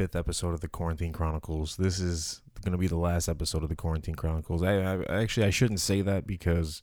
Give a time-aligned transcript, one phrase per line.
[0.00, 1.76] fifth episode of the Quarantine Chronicles.
[1.76, 4.62] This is going to be the last episode of the Quarantine Chronicles.
[4.62, 6.80] I, I actually I shouldn't say that because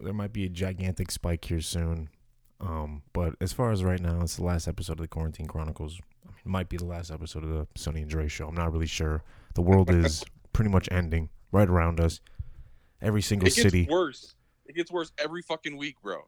[0.00, 2.08] there might be a gigantic spike here soon.
[2.58, 6.00] Um, but as far as right now, it's the last episode of the Quarantine Chronicles.
[6.24, 8.48] I mean, it might be the last episode of the Sunny and Dre show.
[8.48, 9.22] I'm not really sure.
[9.54, 12.20] The world is pretty much ending right around us.
[13.02, 13.86] Every single It gets city.
[13.90, 14.36] worse.
[14.64, 16.20] It gets worse every fucking week, bro.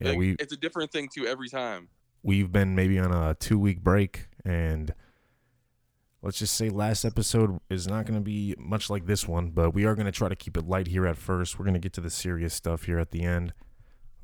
[0.00, 1.86] Yeah, Like, we it's a different thing too every time.
[2.24, 4.92] we've been maybe on a two week break and
[6.24, 9.70] let's just say last episode is not going to be much like this one but
[9.72, 11.58] we are going to try to keep it light here at first.
[11.58, 13.52] We're going to get to the serious stuff here at the end.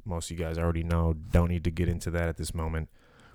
[0.04, 1.12] Most of you guys already know.
[1.12, 2.88] Don't need to get into that at this moment.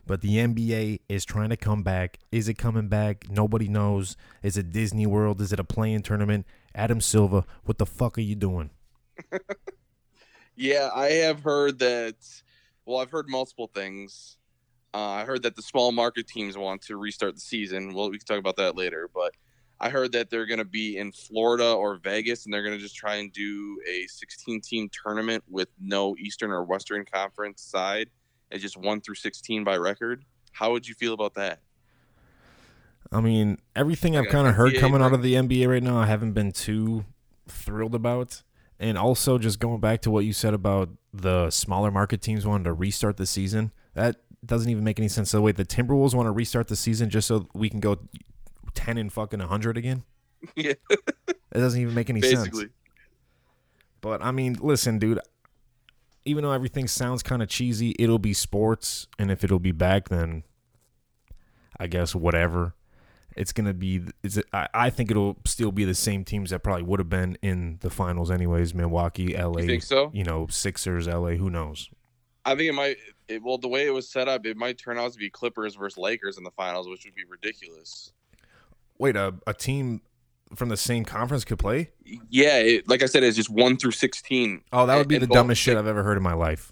[0.07, 2.19] But the nba is trying to come back.
[2.31, 3.29] Is it coming back?
[3.29, 4.17] Nobody knows.
[4.43, 5.39] Is it disney world?
[5.41, 6.45] Is it a play-in tournament?
[6.73, 8.71] Adam Silver what the fuck are you doing?
[10.55, 12.15] Yeah, I have heard that.
[12.85, 14.37] Well, I've heard multiple things.
[14.95, 17.93] Uh, I heard that the small market teams want to restart the season.
[17.93, 19.09] Well, we can talk about that later.
[19.13, 19.33] But
[19.77, 22.81] I heard that they're going to be in Florida or Vegas, and they're going to
[22.81, 28.09] just try and do a 16-team tournament with no Eastern or Western Conference side,
[28.51, 30.23] and just one through 16 by record.
[30.53, 31.59] How would you feel about that?
[33.11, 36.05] I mean, everything I've kind of heard coming out of the NBA right now, I
[36.05, 37.03] haven't been too
[37.49, 38.43] thrilled about.
[38.79, 42.63] And also, just going back to what you said about the smaller market teams wanting
[42.63, 45.29] to restart the season, that doesn't even make any sense.
[45.29, 47.99] So, wait, the Timberwolves want to restart the season just so we can go
[48.73, 50.03] 10 and fucking 100 again?
[50.55, 50.73] yeah,
[51.27, 52.63] It doesn't even make any sense.
[54.01, 55.19] But I mean, listen, dude.
[56.25, 60.09] Even though everything sounds kind of cheesy, it'll be sports, and if it'll be back,
[60.09, 60.43] then
[61.79, 62.73] I guess whatever.
[63.35, 64.01] It's gonna be.
[64.23, 64.39] It's.
[64.53, 67.77] I, I think it'll still be the same teams that probably would have been in
[67.81, 68.73] the finals, anyways.
[68.73, 69.61] Milwaukee, LA.
[69.61, 70.09] You think so?
[70.13, 71.31] You know, Sixers, LA.
[71.31, 71.89] Who knows?
[72.45, 72.97] I think it might.
[73.27, 75.75] It, well, the way it was set up, it might turn out to be Clippers
[75.75, 78.11] versus Lakers in the finals, which would be ridiculous.
[78.97, 80.01] Wait, a a team
[80.55, 81.89] from the same conference could play?
[82.29, 84.61] Yeah, it, like I said, it's just one through sixteen.
[84.71, 86.71] Oh, that would be And the both- dumbest shit I've ever heard in my life.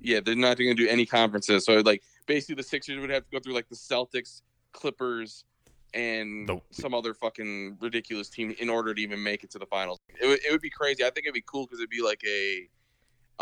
[0.00, 1.66] Yeah, they're not going to do any conferences.
[1.66, 4.40] So, like, basically, the Sixers would have to go through like the Celtics,
[4.72, 5.44] Clippers,
[5.92, 9.66] and The- some other fucking ridiculous team in order to even make it to the
[9.66, 9.98] finals.
[10.20, 11.04] It, would- it would be crazy.
[11.04, 12.70] I think it'd be cool because it'd be like a,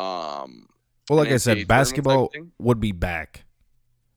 [0.02, 0.66] um,
[1.08, 3.44] Well, like I said, basketball would be back.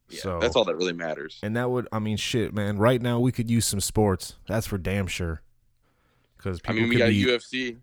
[0.10, 1.40] yeah, so that's all that really matters.
[1.42, 2.78] And that would, I mean, shit, man.
[2.78, 4.36] Right now, we could use some sports.
[4.48, 5.42] That's for damn sure.
[6.38, 7.24] Because I mean, we got be.
[7.26, 7.78] UFC.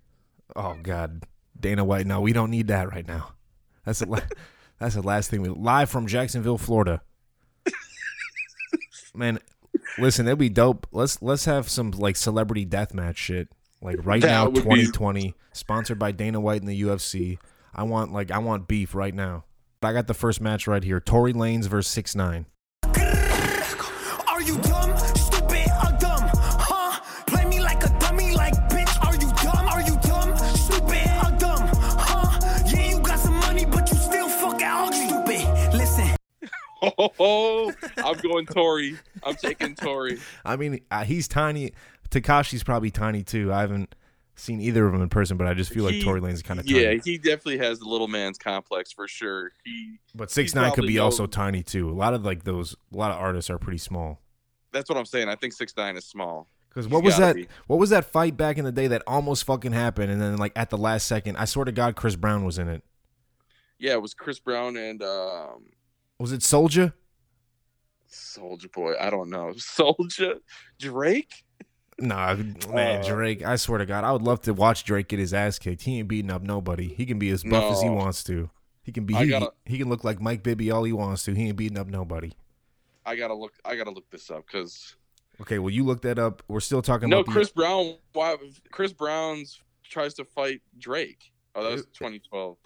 [0.57, 1.25] oh God,
[1.59, 2.07] Dana White.
[2.07, 3.33] No, we don't need that right now.
[3.85, 4.07] That's the.
[4.07, 4.21] La-
[4.79, 7.01] that's the last thing we live from Jacksonville, Florida.
[9.15, 9.39] man,
[9.99, 10.87] listen, that'd be dope.
[10.93, 13.49] Let's let's have some like celebrity deathmatch shit.
[13.81, 17.39] Like right That now, would be- 2020, sponsored by Dana White and the UFC.
[17.75, 19.45] I want like I want beef right now.
[19.83, 21.01] I got the first match right here.
[21.01, 22.47] Tory Lanez versus Six Nine.
[22.85, 26.29] Are you dumb, stupid, or dumb?
[26.35, 27.01] Huh?
[27.27, 29.07] Play me like a dummy, like bitch.
[29.07, 29.69] Are you dumb?
[29.69, 31.69] Are you dumb, stupid, or dumb?
[31.73, 32.63] Huh?
[32.67, 35.07] Yeah, you got some money, but you still fucking ugly.
[35.07, 35.75] Stupid.
[35.75, 36.17] Listen.
[37.19, 38.99] Oh, I'm going Tory.
[39.23, 40.19] I'm taking Tory.
[40.45, 41.73] I mean, uh, he's tiny.
[42.11, 43.53] Tekashi's probably tiny too.
[43.53, 43.95] I haven't
[44.39, 46.61] seen either of them in person, but I just feel like He- Tory Lanez kind
[46.61, 46.81] of tiny.
[46.81, 49.53] Yeah, he definitely has the little man's complex for sure.
[49.65, 51.91] He but six he nine could be also tiny too.
[51.91, 54.21] A lot of like those, a lot of artists are pretty small.
[54.73, 55.29] that's what I'm saying.
[55.29, 56.49] I think six nine is small.
[56.69, 57.35] Because He's what was that?
[57.37, 57.49] be.
[57.67, 60.53] What was that fight back in the day that almost fucking happened, and then like
[60.55, 62.85] at the last second, I swear to God, Chris Brown was in it.
[63.79, 65.65] Yeah, it was Chris Brown and um
[66.19, 66.93] Was it Soulja?
[68.11, 68.95] Soulja Boy.
[68.99, 69.53] I don't know.
[69.57, 70.35] Soldier
[70.79, 71.45] Drake.
[72.01, 73.45] Nah, man, Uh, Drake.
[73.45, 75.83] I swear to God, I would love to watch Drake get his ass kicked.
[75.83, 76.95] He ain't beating up nobody.
[76.95, 78.51] He can be as buff as he wants to.
[78.83, 79.15] He can be.
[79.15, 81.35] He, gotta- he can look like Mike Bibby all he wants to.
[81.35, 82.33] He ain't beating up nobody.
[83.05, 83.55] I gotta look.
[83.65, 84.95] I gotta look this up because
[85.41, 86.43] Okay, well, you look that up.
[86.49, 87.97] We're still talking no, about the- Chris Brown.
[88.13, 88.37] Why
[88.71, 91.33] Chris Brown's tries to fight Drake?
[91.55, 92.57] Oh, that was 2012.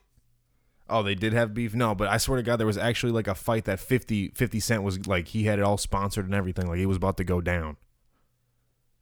[0.91, 1.75] Oh, they did have beef.
[1.75, 4.61] No, but I swear to God, there was actually like a fight that 50, 50
[4.61, 6.67] Cent was like he had it all sponsored and everything.
[6.69, 7.77] Like it was about to go down.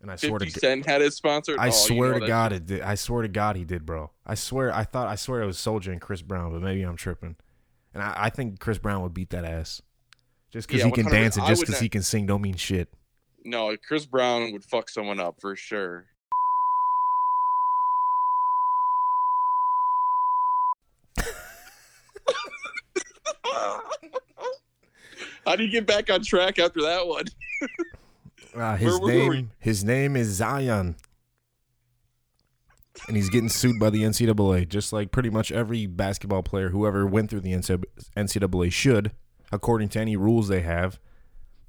[0.03, 1.59] And I swear to 50 God, Cent had it sponsored.
[1.59, 2.81] I Oh, you swear know to God, shit- it did.
[2.81, 4.11] I swear to God, he did, bro.
[4.27, 6.97] I swear, I thought, I swear it was Soulja and Chris Brown, but maybe I'm
[6.97, 7.37] tripping.
[7.93, 9.83] And I, I think Chris Brown would beat that ass.
[10.53, 12.89] Just because Yeah, he can dance and just because he can sing don't mean shit.
[13.45, 16.07] No, Chris Brown would fuck someone up for sure.
[25.47, 27.25] How do you get back on track after that one?
[28.55, 29.37] Uh, his Where were we?
[29.37, 30.97] name his name is Zion.
[33.07, 36.87] And he's getting sued by the NCAA, just like pretty much every basketball player who
[36.87, 39.13] ever went through the NCAA should,
[39.53, 40.99] according to any rules they have.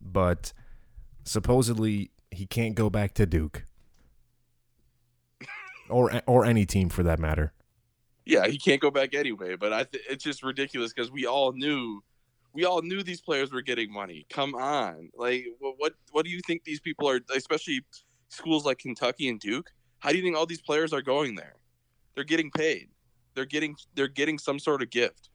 [0.02, 0.52] But
[1.24, 3.66] supposedly he can't go back to Duke,
[5.90, 7.54] or or any team for that matter.
[8.26, 9.56] Yeah, he can't go back anyway.
[9.56, 12.04] But I th- it's just ridiculous because we all knew,
[12.54, 14.26] we all knew these players were getting money.
[14.30, 17.20] Come on, like what what, do you think these people are?
[17.36, 17.84] Especially
[18.30, 19.72] schools like Kentucky and Duke.
[20.00, 21.56] How do you think all these players are going there?
[22.16, 22.90] They're getting paid.
[23.36, 25.30] They're getting they're getting some sort of gift.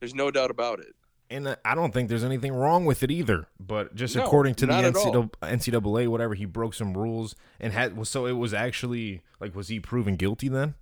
[0.00, 0.94] There's no doubt about it.
[1.30, 3.46] And uh, I don't think there's anything wrong with it either.
[3.58, 5.12] But just No, according to the not at all.
[5.42, 8.06] NCAA, NCAA, whatever, he broke some rules and had.
[8.06, 10.74] So it was actually like, was he proven guilty then?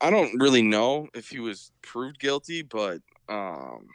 [0.00, 3.88] I don't really know if he was proved guilty, but um,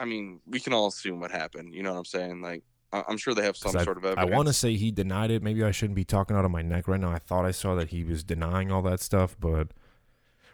[0.00, 1.74] I mean, we can all assume what happened.
[1.74, 2.40] You know what I'm saying?
[2.40, 4.90] Like, I- I'm sure they have some I, sort of I want to say he
[4.90, 5.42] denied it.
[5.42, 7.10] Maybe I shouldn't be talking out of my neck right now.
[7.12, 9.68] I thought I saw that he was denying all that stuff, but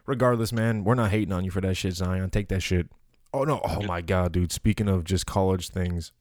[0.04, 2.28] regardless, man, we're not hating on you for that shit, Zion.
[2.30, 2.88] Take that shit.
[3.32, 3.60] Oh no!
[3.64, 4.52] Oh my god, dude.
[4.52, 6.12] Speaking of just college things,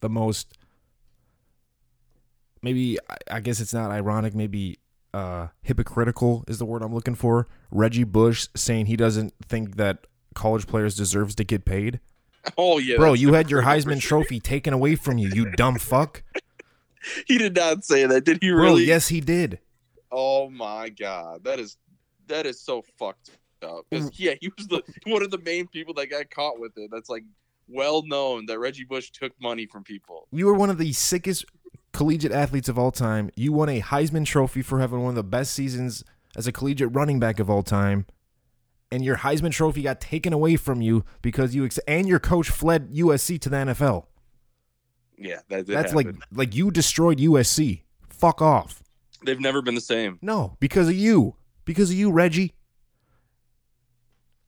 [0.00, 0.56] the most
[2.62, 4.34] maybe I- I guess it's not ironic.
[4.34, 4.78] Maybe
[5.12, 7.46] uh, hypocritical is the word I'm looking for.
[7.70, 12.00] Reggie Bush saying he doesn't think that college players deserves to get paid.
[12.58, 14.00] Oh yeah, Bro, you had your Heisman.
[14.00, 15.30] Trophy taken away from you.
[15.32, 16.22] You dumb fuck.
[17.26, 18.50] He did not say that, did he?
[18.50, 18.84] Bro, Really?
[18.84, 19.58] yes, he did.
[20.10, 21.76] Oh my god, that is
[22.28, 23.30] that is so fucked
[23.62, 23.84] up.
[23.90, 26.90] yeah, he was the one of the main people that got caught with it.
[26.90, 27.24] That's like
[27.68, 30.28] well known that Reggie Bush took money from people.
[30.32, 31.44] You were one of the sickest
[31.92, 33.30] collegiate athletes of all time.
[33.36, 36.04] You won a Heisman Trophy for having one of the best seasons
[36.36, 38.06] as a collegiate running back of all time.
[38.94, 42.48] And your Heisman Trophy got taken away from you because you ex- and your coach
[42.48, 44.04] fled USC to the NFL.
[45.18, 45.96] Yeah, that That's happen.
[45.96, 47.82] like like you destroyed USC.
[48.08, 48.84] Fuck off.
[49.24, 50.20] they've never been the same.
[50.22, 51.34] No, because of you.
[51.64, 52.54] Because of you, Reggie.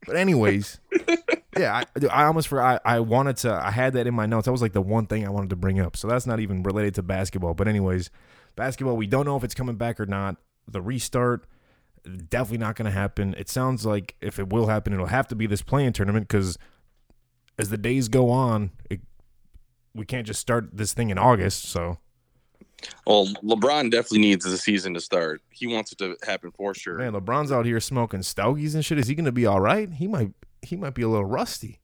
[0.06, 0.78] But anyways,
[1.58, 2.80] yeah, I, I almost forgot.
[2.84, 3.52] I, I wanted to.
[3.52, 4.44] I had that in my notes.
[4.44, 5.96] That was like the one thing I wanted to bring up.
[5.96, 7.54] So that's not even related to basketball.
[7.54, 8.10] But anyways,
[8.54, 8.96] basketball.
[8.96, 10.36] We don't know if it's coming back or not.
[10.68, 11.46] The restart
[12.28, 13.34] definitely not going to happen.
[13.36, 16.58] It sounds like if it will happen, it'll have to be this play-in tournament because
[17.58, 19.00] as the days go on, it,
[19.94, 21.64] we can't just start this thing in August.
[21.64, 21.98] So
[23.06, 25.42] Well, LeBron definitely needs the season to start.
[25.50, 26.98] He wants it to happen for sure.
[26.98, 28.98] Man, LeBron's out here smoking stogies and shit.
[28.98, 29.90] Is he gonna be all right?
[29.90, 30.32] He might.
[30.62, 31.80] He might be a little rusty.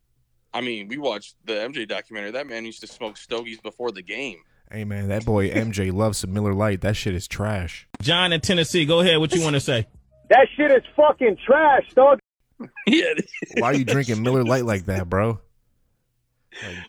[0.55, 2.33] I mean, we watched the MJ documentary.
[2.33, 4.39] That man used to smoke stogies before the game.
[4.71, 6.81] Hey man, that boy MJ loves some Miller Lite.
[6.81, 7.87] That shit is trash.
[8.01, 9.19] John in Tennessee, go ahead.
[9.19, 9.87] What you want to say?
[10.33, 12.19] That shit is fucking trash, dog.
[12.87, 13.13] yeah,
[13.59, 15.41] Why are you drinking Miller Lite like that, bro?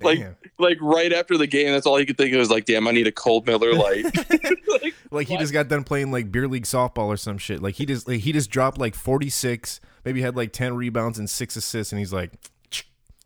[0.01, 2.65] Like, Like- like right after the game, that's all he could think of was like,
[2.65, 4.05] "Damn, I need a cold Miller Lite."
[4.69, 7.61] like, like he just got done playing like beer league softball or some shit.
[7.61, 11.17] Like he just like, he just dropped like forty six, maybe had like ten rebounds
[11.19, 12.31] and six assists, and he's like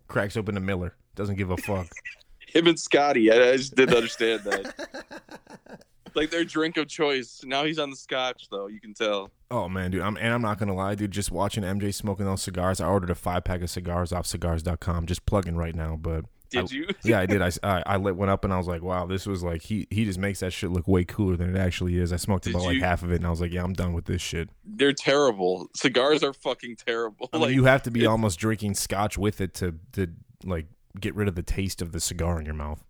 [0.07, 0.95] cracks open a Miller.
[1.15, 1.88] Doesn't give a fuck.
[2.47, 3.31] him and Scottie.
[3.31, 5.81] I, I just didn't understand that.
[6.15, 7.41] like their drink of choice.
[7.43, 8.67] Now he's on the scotch, though.
[8.67, 9.31] You can tell.
[9.50, 11.12] Oh man, dude, I'm and I'm not gonna lie, dude.
[11.12, 15.06] Just watching MJ smoking those cigars, I ordered a five pack of cigars off cigars.com.
[15.06, 16.88] Just plugging right now, but Did I- you?
[17.04, 17.42] yeah, I did.
[17.42, 19.88] I, I I lit one up and I was like, wow, this was like he
[19.89, 22.12] he just makes that shit look way cooler than it actually is.
[22.12, 23.94] I smoked Did about like half of it and I was like, yeah, I'm done
[23.94, 24.50] with this shit.
[24.66, 25.70] They're terrible.
[25.75, 27.30] Cigars are fucking terrible.
[27.32, 30.08] I mean, like you have to be almost drinking scotch with it to to
[30.44, 30.66] like
[31.00, 32.84] get rid of the taste of the cigar in your mouth.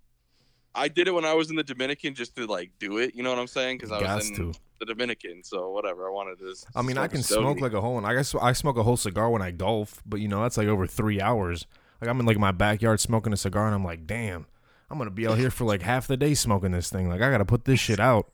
[0.73, 3.13] I did it when I was in the Dominican just to like do it.
[3.15, 3.77] You know what I'm saying?
[3.77, 4.53] Because I was in to.
[4.79, 6.07] The Dominican, so whatever.
[6.07, 6.55] I wanted to.
[6.75, 8.97] I mean, I can smoke like a whole, and I guess I smoke a whole
[8.97, 11.65] cigar when I golf, but you know that's like over three hours.
[12.01, 14.45] Like I'm in like my backyard smoking a cigar, and I'm like, damn,
[14.89, 17.09] I'm gonna be out here for like half the day smoking this thing.
[17.09, 18.31] Like I gotta put this shit out.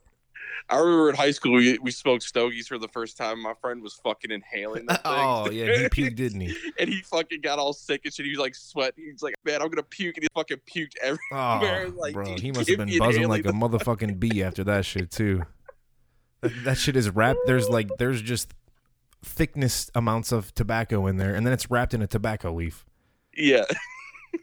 [0.70, 3.42] I remember in high school we, we smoked stogies for the first time.
[3.42, 5.12] My friend was fucking inhaling that thing.
[5.14, 6.56] oh yeah, he puked, didn't he?
[6.78, 8.24] and he fucking got all sick and shit.
[8.24, 9.04] He was like sweating.
[9.10, 11.18] He's like, man, I'm gonna puke, and he fucking puked every.
[11.32, 15.10] Oh, like, bro, he must have been buzzing like a motherfucking bee after that shit
[15.10, 15.42] too.
[16.64, 17.40] That, shit is wrapped.
[17.46, 18.54] There's like there's just
[19.24, 22.84] thickness amounts of tobacco in there, and then it's wrapped in a tobacco leaf.
[23.36, 23.64] Yeah.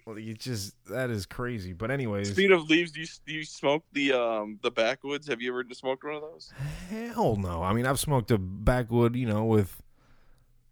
[0.05, 1.74] Well, you just that is crazy.
[1.74, 5.27] But anyways, Speaking of leaves, do you do you smoke the um the backwoods?
[5.27, 6.51] Have you ever smoked one of those
[6.89, 7.62] hell no.
[7.62, 9.81] I mean, I've smoked a backwood, you know, with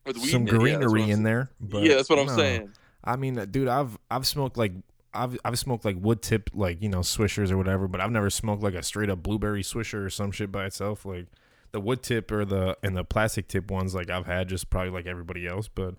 [0.05, 0.53] with some it?
[0.53, 1.49] Yeah, greenery in there.
[1.59, 2.35] But yeah, that's what I'm no.
[2.37, 2.71] saying.
[3.03, 4.71] I mean, dude, I've I've smoked like
[5.13, 8.29] I've I've smoked like wood tip like you know swishers or whatever, but I've never
[8.29, 11.05] smoked like a straight up blueberry swisher or some shit by itself.
[11.05, 11.27] Like
[11.71, 14.91] the wood tip or the and the plastic tip ones, like I've had just probably
[14.91, 15.67] like everybody else.
[15.67, 15.95] But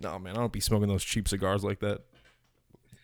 [0.00, 2.02] No, man, I don't be smoking those cheap cigars like that.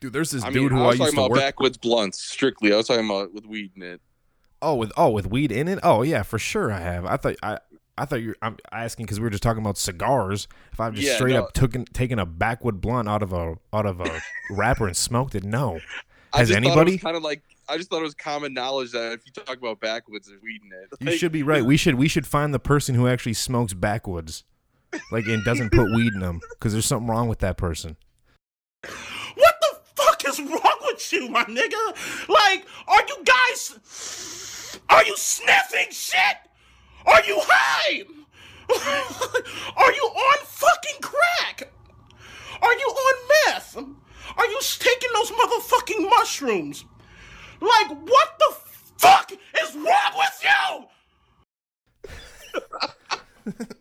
[0.01, 1.41] Dude, there's this I dude mean, who I I, was used talking to about work.
[1.41, 2.73] backwoods blunts strictly.
[2.73, 4.01] I was talking about with weed in it.
[4.61, 5.79] Oh, with oh with weed in it.
[5.83, 7.05] Oh yeah, for sure I have.
[7.05, 7.59] I thought I
[7.99, 10.49] I thought you're I'm asking because we were just talking about cigars.
[10.73, 11.45] If I've just Yeah, straight no.
[11.45, 15.35] up taken taken a backwood blunt out of a out of a wrapper and smoked
[15.35, 15.79] it, no.
[16.33, 16.97] I Has anybody?
[16.99, 19.81] kind of like I just thought it was common knowledge that if you talk about
[19.81, 21.13] backwoods, there's weed in it.
[21.13, 21.65] You should be right.
[21.65, 24.45] We should we should find the person who actually smokes backwoods,
[25.11, 27.97] like and doesn't put weed in them because there's something wrong with that person.
[29.35, 32.29] What the fuck is wrong with you, my nigga?
[32.29, 34.81] Like, are you guys.
[34.89, 36.37] Are you sniffing shit?
[37.07, 38.03] Are you high?
[39.77, 41.73] are you on fucking crack?
[42.61, 43.15] Are you on
[43.47, 43.77] meth?
[44.37, 46.85] Are you taking those motherfucking mushrooms?
[47.61, 48.55] Like, what the
[48.99, 50.87] fuck is wrong with you?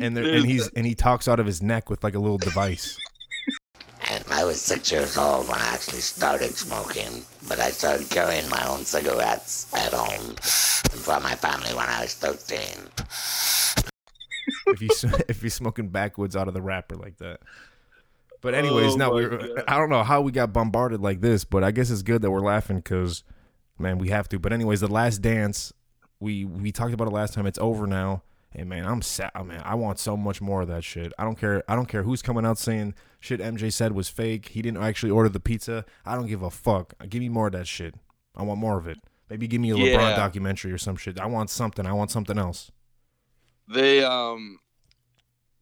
[0.00, 2.38] And there, and he's and he talks out of his neck with like a little
[2.38, 2.96] device.
[4.10, 8.48] And I was six years old when I actually started smoking, but I started carrying
[8.48, 12.58] my own cigarettes at home for my family when I was 13.
[14.68, 14.88] if you
[15.28, 17.40] if you're smoking backwoods out of the wrapper like that.
[18.40, 21.64] But anyways, Oh now we're, I don't know how we got bombarded like this, but
[21.64, 23.24] I guess it's good that we're laughing because,
[23.78, 24.38] man, we have to.
[24.38, 25.72] But anyways, the last dance,
[26.20, 27.46] we we talked about it last time.
[27.46, 28.22] It's over now,
[28.54, 29.30] and man, I'm sad.
[29.34, 31.12] Oh, man, I want so much more of that shit.
[31.18, 31.62] I don't care.
[31.68, 34.48] I don't care who's coming out saying shit MJ said was fake.
[34.48, 35.84] He didn't actually order the pizza.
[36.06, 36.94] I don't give a fuck.
[37.08, 37.94] Give me more of that shit.
[38.34, 38.98] I want more of it.
[39.28, 40.16] Maybe give me a LeBron Yeah.
[40.16, 41.18] documentary or some shit.
[41.20, 41.84] I want something.
[41.84, 42.70] I want something else.
[43.72, 44.58] They um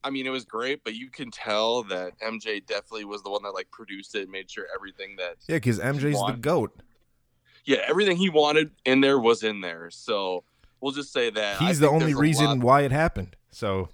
[0.05, 3.43] I mean it was great, but you can tell that MJ definitely was the one
[3.43, 6.81] that like produced it, and made sure everything that Yeah, because MJ's the goat.
[7.65, 9.91] yeah, everything he wanted in there was in there.
[9.91, 10.45] So
[10.81, 13.37] we'll just say that He's the only reason why it happened.
[13.51, 13.89] So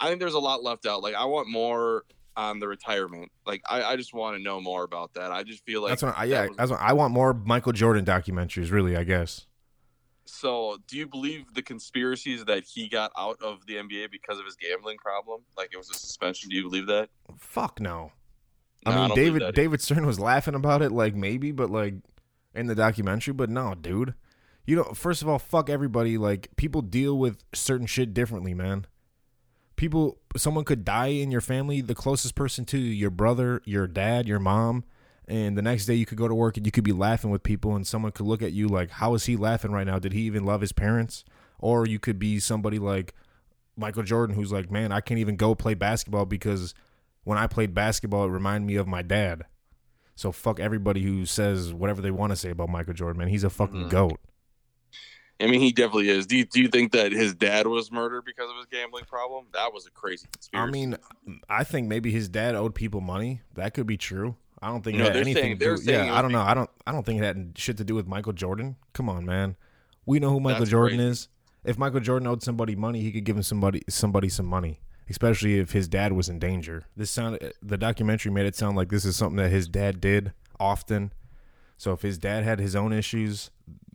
[0.00, 1.02] I think there's a lot left out.
[1.02, 2.04] Like I want more
[2.36, 3.30] on the retirement.
[3.46, 5.32] Like I, I just want to know more about that.
[5.32, 6.46] I just feel like that's what I that yeah.
[6.48, 8.70] was- That's what, I want more Michael Jordan documentaries.
[8.70, 9.46] Really, I guess.
[10.28, 14.44] So, do you believe the conspiracies that he got out of the NBA because of
[14.44, 15.42] his gambling problem?
[15.56, 16.50] Like it was a suspension.
[16.50, 17.10] Do you believe that?
[17.38, 18.10] Fuck no.
[18.84, 21.70] No, I I mean, don't David David Stern was laughing about it, like maybe, but
[21.70, 21.94] like
[22.54, 23.34] in the documentary.
[23.34, 24.14] But no, dude.
[24.66, 26.18] You know, first of all, fuck everybody.
[26.18, 28.86] Like people deal with certain shit differently, man.
[29.76, 31.80] People, someone could die in your family.
[31.80, 34.84] The closest person to you, your brother, your dad, your mom,
[35.28, 37.42] and the next day you could go to work and you could be laughing with
[37.42, 39.98] people, and someone could look at you like, "How is he laughing right now?
[39.98, 41.24] Did he even love his parents?"
[41.58, 43.14] Or you could be somebody like
[43.76, 46.74] Michael Jordan, who's like, "Man, I can't even go play basketball because
[47.24, 49.44] when I played basketball, it reminded me of my dad."
[50.14, 53.28] So fuck everybody who says whatever they want to say about Michael Jordan, man.
[53.28, 53.90] He's a fucking Mhm.
[53.90, 54.20] goat.
[55.40, 56.26] I mean, he definitely is.
[56.26, 59.44] Do you, do you think that his dad was murdered because of his gambling problem?
[59.52, 60.66] That was a crazy conspiracy.
[60.68, 60.96] I mean,
[61.48, 63.42] I think maybe his dad owed people money.
[63.54, 64.36] That could be true.
[64.62, 65.42] I don't think No, it had anything.
[65.42, 66.40] saying- to do, yeah, I don't know.
[66.40, 66.70] I don't.
[66.86, 68.76] I don't think it had shit to do with Michael Jordan.
[68.94, 69.56] Come on, man.
[70.06, 71.10] We know who Michael That's Jordan crazy.
[71.10, 71.28] is.
[71.64, 75.58] If Michael Jordan owed somebody money, he could give him somebody somebody some money, especially
[75.58, 76.84] if his dad was in danger.
[76.96, 80.32] This sounded the documentary made it sound like this is something that his dad did
[80.58, 81.12] often.
[81.76, 83.50] So if his dad had his own issues,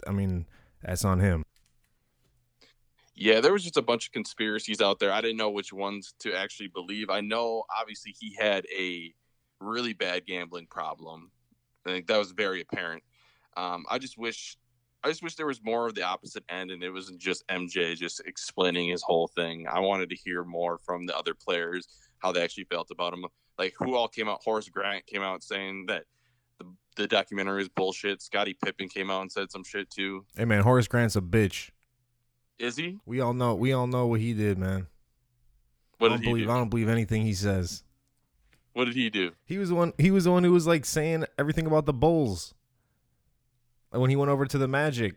[0.05, 0.45] I mean,
[0.83, 1.43] that's on him.
[3.15, 5.11] yeah, there was just a bunch of conspiracies out there.
[5.11, 7.09] I didn't know which ones to actually believe.
[7.09, 9.13] I know, obviously, he had a
[9.59, 11.31] really bad gambling problem.
[11.85, 13.03] I think that was very apparent.
[13.57, 14.57] Um, I just wish,
[15.03, 17.95] I just wish there was more of the opposite end, and it wasn't just MJ
[17.95, 19.67] just explaining his whole thing.
[19.67, 21.87] I wanted to hear more from the other players
[22.19, 23.25] how they actually felt about him.
[23.57, 24.41] Like who all came out.
[24.43, 26.05] Horace Grant came out saying that
[26.95, 28.21] the documentary is bullshit.
[28.21, 30.25] Scottie Pippen came out and said some shit too.
[30.35, 31.69] Hey man, Horace Grant's a bitch.
[32.59, 32.99] Is he?
[33.05, 33.55] We all know.
[33.55, 34.87] We all know what he did, man.
[35.97, 36.47] What I did don't he believe.
[36.47, 36.51] do?
[36.51, 37.83] I don't believe anything he says.
[38.73, 39.31] What did he do?
[39.45, 39.93] He was the one.
[39.97, 42.53] He was the one who was like saying everything about the Bulls.
[43.91, 45.15] Like when he went over to the Magic.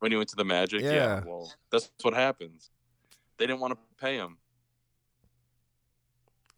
[0.00, 0.92] When he went to the Magic, yeah.
[0.92, 1.22] Yeah.
[1.24, 2.70] well, that's what happens.
[3.38, 4.38] They didn't want to pay him.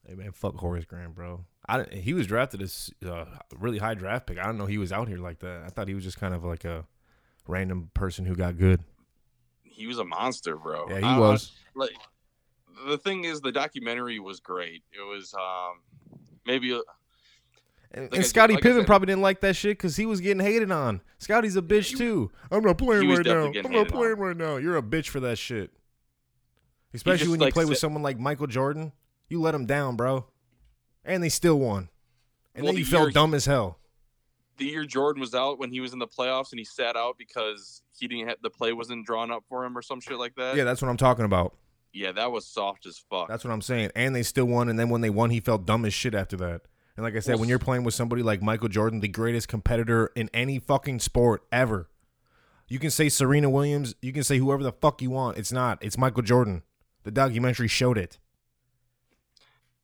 [0.07, 1.45] Hey man, fuck Horace Grant, bro.
[1.69, 3.27] I he was drafted as a
[3.59, 4.39] really high draft pick.
[4.39, 5.63] I don't know he was out here like that.
[5.67, 6.87] I thought he was just kind of like a
[7.47, 8.83] random person who got good.
[9.65, 10.87] He was a monster, bro.
[10.89, 11.53] Yeah, he I- was.
[11.77, 11.91] I- like
[12.87, 14.83] the thing is, the documentary was great.
[14.93, 15.81] It was um
[16.47, 16.81] maybe a-
[17.91, 20.41] And, Like and Scottie like said- probably didn't like that shit because he was getting
[20.45, 21.01] hated on.
[21.19, 22.31] Scottie's a bitch too.
[22.51, 23.47] I'm not playing right now.
[23.47, 24.19] I'm not playing on.
[24.21, 24.57] right now.
[24.57, 25.21] You're a bitch for
[31.09, 31.89] And they still won.
[32.55, 33.79] And Well, then you the felt dumb as hell.
[34.57, 37.17] the year Jordan was out when he was in the playoffs and he sat out
[37.19, 40.35] because he didn't have the play wasn't drawn up for him or some shit like
[40.37, 40.57] that.
[40.57, 41.55] Yeah, that's what I'm talking about.
[41.93, 43.29] Yeah, that was soft as fuck.
[43.29, 43.91] That's what I'm saying.
[43.97, 44.69] And they still won.
[44.69, 46.63] And then when they won, he felt dumb as shit after that.
[46.97, 49.47] And like I said, Well, when you're playing with somebody like Michael Jordan, the greatest
[49.49, 51.89] competitor in any fucking sport ever,
[52.67, 55.39] you can say Serena Williams, you can say whoever the fuck you want.
[55.39, 55.79] It's not.
[55.83, 56.63] It's Michael Jordan.
[57.05, 58.19] The documentary showed it.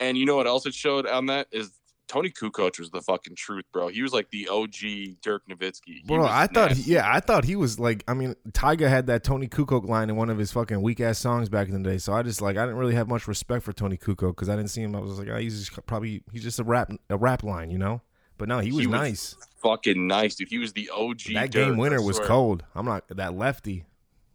[0.01, 1.71] And you know what else it showed on that is
[2.07, 3.89] Toni Kukoc was the fucking truth, bro.
[3.89, 5.81] He was like the OG Dirk Nowitzki.
[5.87, 6.91] He Bro, I thought, nasty.
[6.93, 10.17] yeah, I thought he was like, I mean, Tyga had that Toni Kukoc line in
[10.17, 11.99] one of his fucking weak ass songs back in the day.
[11.99, 14.57] So I just like, I didn't really have much respect for Toni Kukoc because I
[14.57, 14.95] didn't see him.
[14.95, 17.79] I was like, oh, he's just probably, he's just a rap, a rap line, you
[17.79, 18.03] know.
[18.37, 19.37] But no, he was He was nice.
[19.63, 20.49] fucking nice, dude.
[20.49, 21.21] He was the OG.
[21.35, 22.65] that Dirk, game winner was cold.
[22.75, 23.85] I'm not that lefty.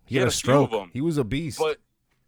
[0.05, 0.89] He, He had, had a a few of stroke.
[0.93, 1.59] He was a beast.
[1.59, 1.77] But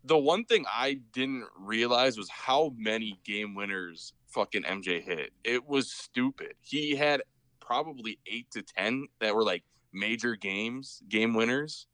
[0.03, 5.31] the one thing I didn't realize was how many game winners fucking MJ hit.
[5.43, 6.53] It was stupid.
[6.61, 7.21] He had
[7.59, 11.87] probably eight to ten that were like major games, game winners.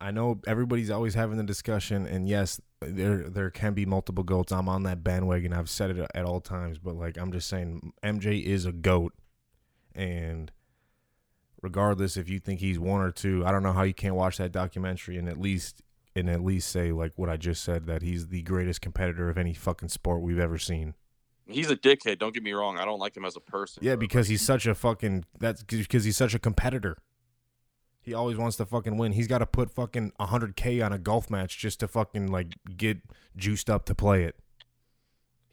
[0.00, 4.52] I know everybody's always having the discussion, and yes, there there can be multiple goats.
[4.52, 5.52] I'm on that bandwagon.
[5.52, 9.12] I've said it at all times, but like I'm just saying, MJ is a goat,
[9.94, 10.52] and
[11.62, 14.36] regardless if you think he's one or two, I don't know how you can't watch
[14.38, 15.82] that documentary and at least
[16.18, 19.38] and at least say like what I just said that he's the greatest competitor of
[19.38, 20.94] any fucking sport we've ever seen.
[21.46, 22.18] He's a dickhead.
[22.18, 22.78] Don't get me wrong.
[22.78, 23.82] I don't like him as a person.
[23.82, 26.98] Yeah, because he's such a fucking that's because he's such a competitor.
[28.02, 29.12] He always wants to fucking win.
[29.12, 32.98] He's got to put fucking 100k on a golf match just to fucking like get
[33.36, 34.36] juiced up to play it.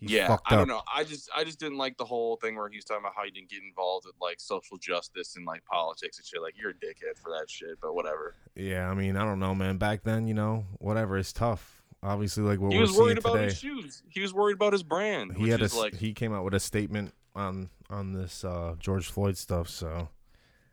[0.07, 0.81] He's yeah, I don't know.
[0.93, 3.23] I just I just didn't like the whole thing where he was talking about how
[3.23, 6.41] he didn't get involved with like social justice and like politics and shit.
[6.41, 8.35] Like you're a dickhead for that shit, but whatever.
[8.55, 9.77] Yeah, I mean, I don't know, man.
[9.77, 11.81] Back then, you know, whatever, it's tough.
[12.03, 13.45] Obviously, like what he we're was worried about today.
[13.45, 14.03] his shoes.
[14.09, 15.35] He was worried about his brand.
[15.35, 19.07] he had a like he came out with a statement on on this uh George
[19.07, 19.69] Floyd stuff.
[19.69, 20.09] So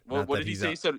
[0.06, 0.66] What, what did he say?
[0.66, 0.94] out- He said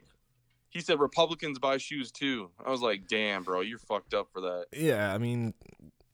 [0.69, 2.49] he said Republicans buy shoes too.
[2.65, 4.65] I was like, damn, bro, you're fucked up for that.
[4.75, 5.53] yeah, I mean,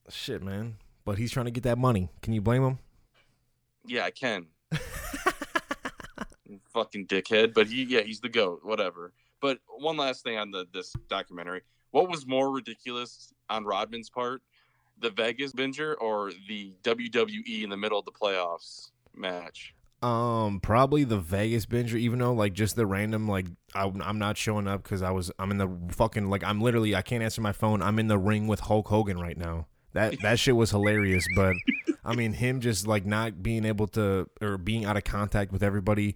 [0.10, 0.76] shit, man.
[1.06, 2.10] But he's trying to get that money.
[2.22, 2.80] Can you blame him?
[3.86, 4.48] Yeah, I can.
[6.74, 7.54] Fucking dickhead.
[7.54, 8.62] But he, yeah, he's the goat.
[8.64, 9.14] Whatever.
[9.42, 14.42] But one last thing on the this documentary: what was more ridiculous on Rodman's part,
[15.00, 19.74] the Vegas binger or the WWE in the middle of the playoffs match?
[20.02, 21.96] Um, probably the Vegas binger.
[21.96, 25.32] Even though like just the random like I, I'm not showing up because I was
[25.40, 27.82] I'm in the fucking like I'm literally I can't answer my phone.
[27.82, 29.68] I'm in the ring with Hulk Hogan right now.
[29.94, 31.26] That that shit was hilarious.
[31.36, 31.56] But
[32.06, 35.64] I mean him just like not being able to or being out of contact with
[35.64, 36.16] everybody,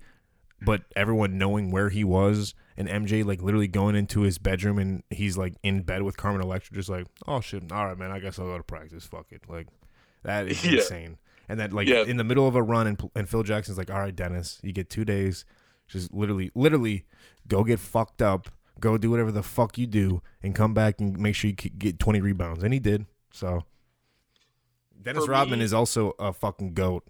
[0.62, 5.04] but everyone knowing where he was and MJ like literally going into his bedroom and
[5.10, 8.20] he's like in bed with Carmen Electra, just like oh shit, all right man, I
[8.20, 9.06] guess I'll go to practice.
[9.06, 9.68] Fuck it, like
[10.24, 10.80] that is Yeah.
[10.80, 11.18] insane.
[11.50, 12.04] And then like Yeah.
[12.04, 14.72] in the middle of a run, and, and Phil Jackson's like, "All right, Dennis, you
[14.72, 15.44] get two days.
[15.90, 17.06] Just literally, literally,
[17.50, 21.20] go get fucked up, go do whatever the fuck you do, and come back and
[21.20, 23.06] make sure you get twenty rebounds." And he did.
[23.34, 23.66] So
[25.02, 27.04] Dennis For Rodman me- is also a fucking goat,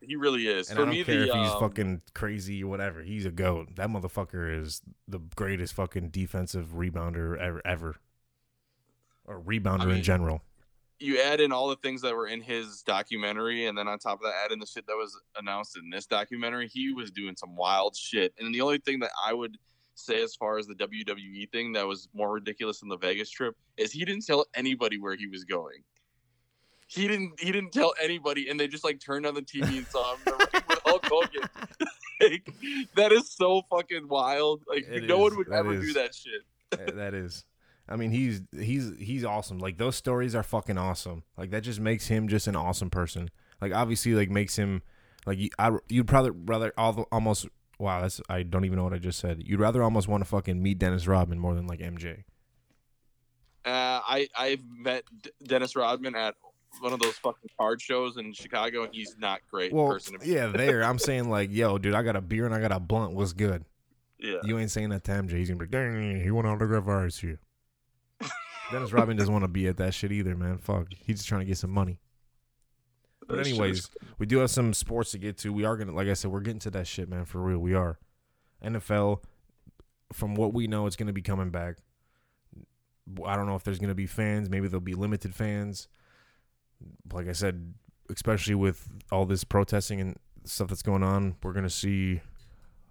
[0.00, 0.68] He really is.
[0.68, 3.02] and for I don't me, care the if he's um, fucking crazy or whatever.
[3.02, 3.76] He's a goat.
[3.76, 7.96] That motherfucker is the greatest fucking defensive rebounder ever, ever,
[9.26, 10.42] or rebounder I mean, in general.
[10.98, 14.14] you add in all the things that were in his documentary, and then on top
[14.20, 16.68] of that, add in the shit that was announced in this documentary.
[16.68, 18.32] He was doing some wild shit.
[18.40, 19.56] And the only thing that I would
[19.94, 23.54] say as far as the WWE thing that was more ridiculous than the Vegas trip
[23.76, 25.82] is he didn't tell anybody where he was going.
[26.86, 27.40] He didn't.
[27.40, 30.20] He didn't tell anybody, and they just like turned on the TV and saw him
[30.26, 31.48] in the ring with Hulk Hogan.
[32.20, 32.50] like,
[32.96, 34.62] that is so fucking wild.
[34.68, 35.30] Like It no is.
[35.30, 35.86] one would That ever is.
[35.86, 36.96] do that shit.
[36.96, 37.44] That is.
[37.88, 39.58] I mean, he's he's he's awesome.
[39.58, 41.22] Like those stories are fucking awesome.
[41.38, 43.30] Like that just makes him just an awesome person.
[43.60, 44.82] Like obviously, like makes him
[45.24, 47.48] like you, I you'd probably rather al- almost
[47.82, 48.00] wow.
[48.00, 49.42] That's I don't even know what I just said.
[49.44, 52.24] You'd rather almost want to fucking meet Dennis Rodman more than like MJ.
[53.64, 56.34] Uh, I I've met D- Dennis Rodman at
[56.80, 60.18] one of those fucking card shows in Chicago, and he's not great Well, person.
[60.18, 60.82] To yeah, there.
[60.82, 63.12] I'm saying like, yo, dude, I got a beer and I got a blunt.
[63.12, 63.64] What's good?
[64.18, 64.38] yeah.
[64.44, 65.32] You ain't saying that to MJ.
[65.32, 67.40] He's gonna be like, dang, he want to autograph ours here.
[68.72, 70.58] Dennis Rodman doesn't want to be at that shit either, man.
[70.58, 71.98] Fuck, he's just trying to get some money.
[73.36, 75.52] But anyways, we do have some sports to get to.
[75.52, 77.24] We are gonna, like I said, we're getting to that shit, man.
[77.24, 77.98] For real, we are.
[78.62, 79.22] NFL,
[80.12, 81.78] from what we know, it's gonna be coming back.
[83.24, 84.50] I don't know if there's gonna be fans.
[84.50, 85.88] Maybe there'll be limited fans.
[87.12, 87.74] Like I said,
[88.10, 92.20] especially with all this protesting and stuff that's going on, we're gonna see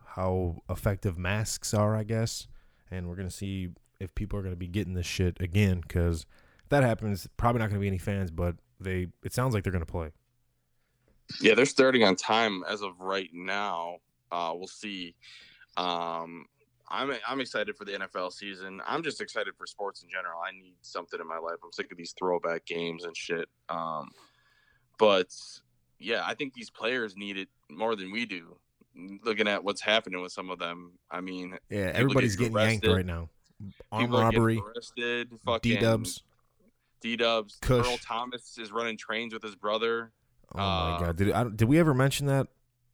[0.04, 2.48] how effective masks are, I guess,
[2.90, 5.82] and we're gonna see if people are gonna be getting this shit again.
[5.82, 6.26] Because
[6.64, 9.08] if that happens, probably not gonna be any fans, but they.
[9.24, 10.12] It sounds like they're gonna play.
[11.40, 13.98] Yeah, they're starting on time as of right now.
[14.32, 15.16] Uh, we'll see.
[15.78, 16.46] Um,
[16.90, 18.82] I'm I'm excited for the NFL season.
[18.86, 20.40] I'm just excited for sports in general.
[20.42, 21.58] I need something in my life.
[21.64, 23.48] I'm sick of these throwback games and shit.
[23.70, 24.10] Um,
[24.98, 25.34] but
[26.00, 28.58] yeah, I think these players need it more than we do.
[29.24, 33.06] Looking at what's happening with some of them, I mean, Yeah, everybody's getting yanked right
[33.06, 33.30] now.
[33.92, 35.32] Armed People robbery, arrested.
[35.62, 36.24] D dubs.
[37.02, 37.58] D Dubs.
[37.68, 40.12] Earl Thomas is running trains with his brother.
[40.54, 41.16] Oh my uh, god!
[41.18, 42.48] Did I, did we ever mention that?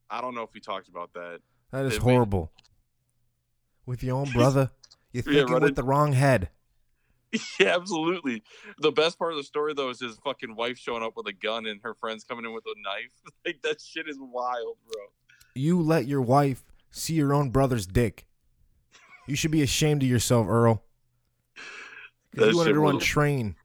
[0.09, 1.39] I don't know if we talked about that.
[1.71, 2.13] That is did we?
[2.13, 2.51] horrible.
[3.85, 4.71] With your own brother,
[5.11, 6.49] you're Yeah, thinking running- with the wrong head.
[7.59, 8.41] Yeah, absolutely.
[8.79, 11.33] The best part of the story though is his fucking wife showing up with a
[11.33, 13.11] gun and her friends coming in with a knife.
[13.45, 15.03] Like that shit is wild, bro.
[15.53, 18.25] You let your wife see your own brother's dick.
[19.27, 20.83] You should be ashamed of yourself, Earl.
[22.33, 23.55] 'Cause That you wanted shit to run was- train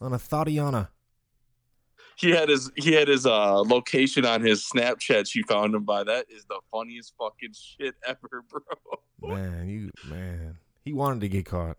[0.00, 0.88] on a Tatiana.
[2.20, 5.26] He had his he had his uh location on his Snapchat.
[5.26, 6.04] She found him by.
[6.04, 9.34] That is the funniest fucking shit ever, bro.
[9.34, 10.58] Man, you man.
[10.84, 11.78] He wanted to get caught.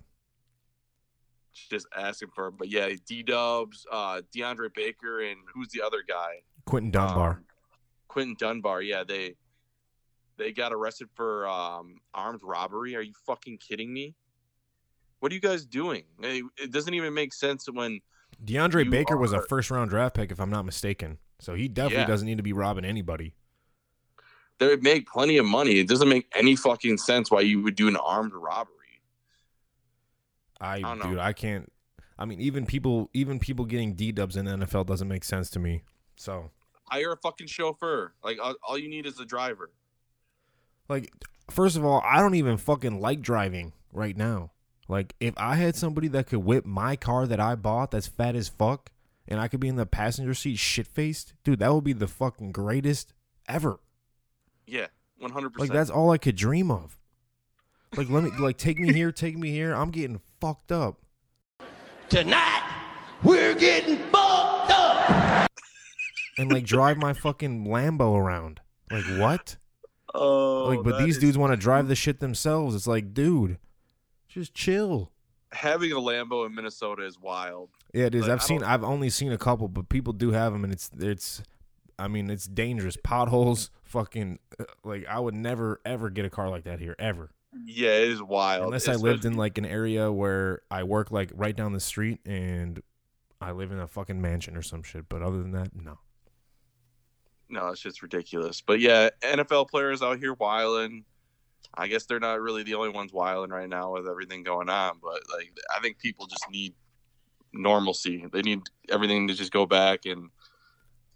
[1.70, 2.56] Just asking for him.
[2.58, 6.42] But yeah, D Dubs, uh, DeAndre Baker, and who's the other guy?
[6.66, 7.32] Quinton Dunbar.
[7.32, 7.46] Um,
[8.08, 8.82] Quinton Dunbar.
[8.82, 9.36] Yeah, they
[10.38, 12.96] they got arrested for um, armed robbery.
[12.96, 14.16] Are you fucking kidding me?
[15.20, 16.06] What are you guys doing?
[16.20, 18.02] It it doesn't even make sense when
[18.44, 21.18] DeAndre you Baker was a first round draft pick, if I'm not mistaken.
[21.40, 22.08] So he definitely Yeah.
[22.08, 23.34] doesn't need to be robbing anybody.
[24.60, 25.80] They would make plenty of money.
[25.80, 28.76] It doesn't make any fucking sense why you would do an armed robbery.
[30.60, 31.02] I, know.
[31.02, 31.72] dude, I can't.
[32.20, 35.50] I mean, even people, even people getting D dubs in the NFL doesn't make sense
[35.52, 35.84] to me.
[36.18, 36.52] So,
[36.84, 38.14] Hire a fucking chauffeur.
[38.24, 39.72] Like all, all you need is a driver.
[40.90, 41.12] like,
[41.50, 44.52] first of all, I don't even fucking like driving right now.
[44.92, 48.36] Like, if I had somebody that could whip my car that I bought that's fat
[48.36, 48.92] as fuck,
[49.26, 52.10] and I could be in the passenger seat shit faced, dude, that would be the
[52.10, 53.14] fucking greatest
[53.48, 53.80] ever.
[54.68, 54.88] Yeah,
[55.24, 55.58] 100%.
[55.58, 56.98] Like, that's all I could dream of.
[57.96, 59.74] Like, let me, like, take me here, take me here.
[59.74, 61.00] I'm getting fucked up.
[62.10, 62.64] Tonight,
[63.24, 65.50] we're getting fucked up.
[66.38, 68.60] and like drive my fucking Lambo around.
[68.92, 69.56] Like what?
[70.14, 72.76] Oh, like, but these is- dudes want to drive the shit themselves.
[72.76, 73.58] It's like, dude,
[74.32, 75.12] just chill.
[75.52, 77.70] having a Lambo in Minnesota is wild.
[77.94, 78.22] Yeah, it is.
[78.24, 78.60] Like, I've I seen.
[78.62, 81.44] don't- I've only seen a couple, but people do have them, and it's it's.
[82.00, 82.98] I mean, it's dangerous.
[83.04, 84.40] Potholes, fucking.
[84.60, 87.32] uh, Like, I would never ever get a car like that here ever,
[87.66, 88.66] Yeah, it is wild.
[88.66, 92.20] unless I lived in like an area where I work like right down the street,
[92.26, 92.82] and
[93.40, 95.10] I live in a fucking mansion or some shit.
[95.10, 96.00] But other than that, no.
[97.50, 98.62] No, it's just ridiculous.
[98.62, 101.04] But yeah, NFL players out here wilding.
[101.74, 105.00] I guess they're not really the only ones wilding right now with everything going on.
[105.02, 106.74] But like, I think people just need
[107.54, 108.26] normalcy.
[108.32, 110.30] They need everything to just go back and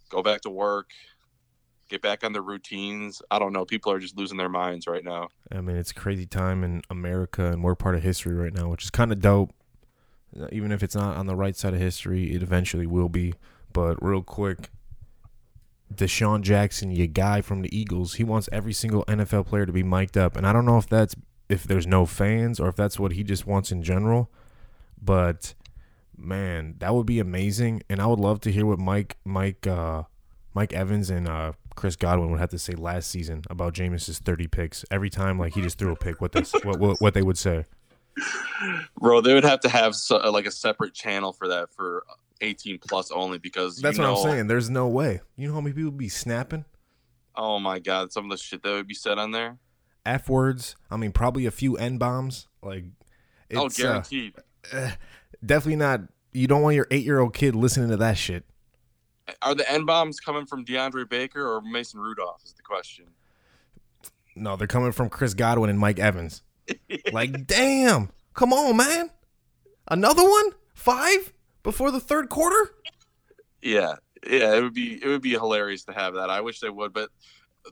[0.10, 0.92] go back to work,
[1.90, 3.22] get back on their routines.
[3.30, 3.66] I don't know.
[3.66, 5.30] People are just losing their minds right now.
[5.52, 8.84] I mean, it's crazy time in America, and we're part of history right now, which
[8.84, 9.54] is kind of dope.
[10.52, 13.34] Even if it's not on the right side of history, it eventually will be.
[13.72, 14.70] But real quick,
[15.94, 19.84] DeSean Jackson, your guy from the Eagles, he wants every single NFL player to be
[19.84, 21.16] mic'd up, and I don't know if that's
[21.48, 24.32] if there's no fans or if that's what he just wants in general.
[25.02, 25.54] But
[26.18, 30.04] man, that would be amazing, and I would love to hear what Mike, Mike, uh,
[30.54, 34.48] Mike Evans and uh, Chris Godwin would have to say last season about Jameis's thirty
[34.48, 34.84] picks.
[34.90, 37.38] Every time, like he just threw a pick, what this, what, what, what they would
[37.38, 37.66] say.
[38.98, 42.06] Bro, they would have to have so, like a separate channel for that for
[42.42, 44.48] 18 plus only because That's what know, I'm saying.
[44.48, 45.22] There's no way.
[45.38, 46.66] You know how many people be snapping
[47.38, 49.58] Oh my god, some of the shit that would be said on there.
[50.06, 50.76] f words?
[50.90, 52.48] I mean, probably a few n bombs.
[52.62, 52.86] Like,
[53.54, 54.34] oh, it's uh, guaranteed.
[55.46, 56.02] definitely not.
[56.32, 58.46] You don't want your eight year old kid listening to that shit.
[59.42, 62.44] Are the N bombs coming from DeAndre Baker or Mason Rudolph?
[62.46, 63.06] Is the question.
[64.36, 66.44] No, they're coming from Chris Godwin and Mike Evans.
[67.12, 69.10] like, damn, come on, man.
[69.88, 70.52] Another one?
[70.74, 71.34] Five
[71.66, 72.72] before the third quarter?
[73.62, 76.30] Yeah, yeah, it would be it would be hilarious to have that.
[76.30, 77.10] I wish they would, but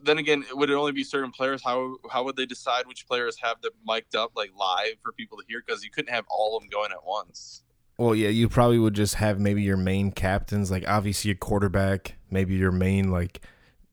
[0.02, 1.62] then again, would it only be certain players?
[1.64, 5.38] How how would they decide which players have them mic'd up like live for people
[5.38, 5.62] to hear?
[5.64, 7.62] Because you couldn't have all of them going at once.
[7.96, 12.16] Well, yeah, you probably would just have maybe your main captains, like obviously a quarterback,
[12.28, 13.40] maybe your main like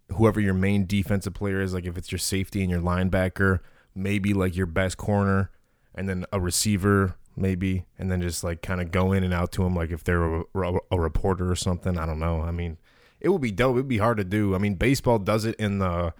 [0.09, 3.59] whoever your main defensive player is, like if it's your safety and your linebacker,
[3.93, 5.51] maybe like your best corner,
[5.93, 9.51] and then a receiver, maybe, and then just like kind of go in and out
[9.53, 10.43] to them, like if they're a,
[10.91, 11.97] a, reporter or something.
[11.97, 12.41] I don't know.
[12.41, 12.77] I mean,
[13.19, 13.75] it would be dope.
[13.75, 14.55] It'd be hard to do.
[14.55, 16.13] I mean, baseball does it in the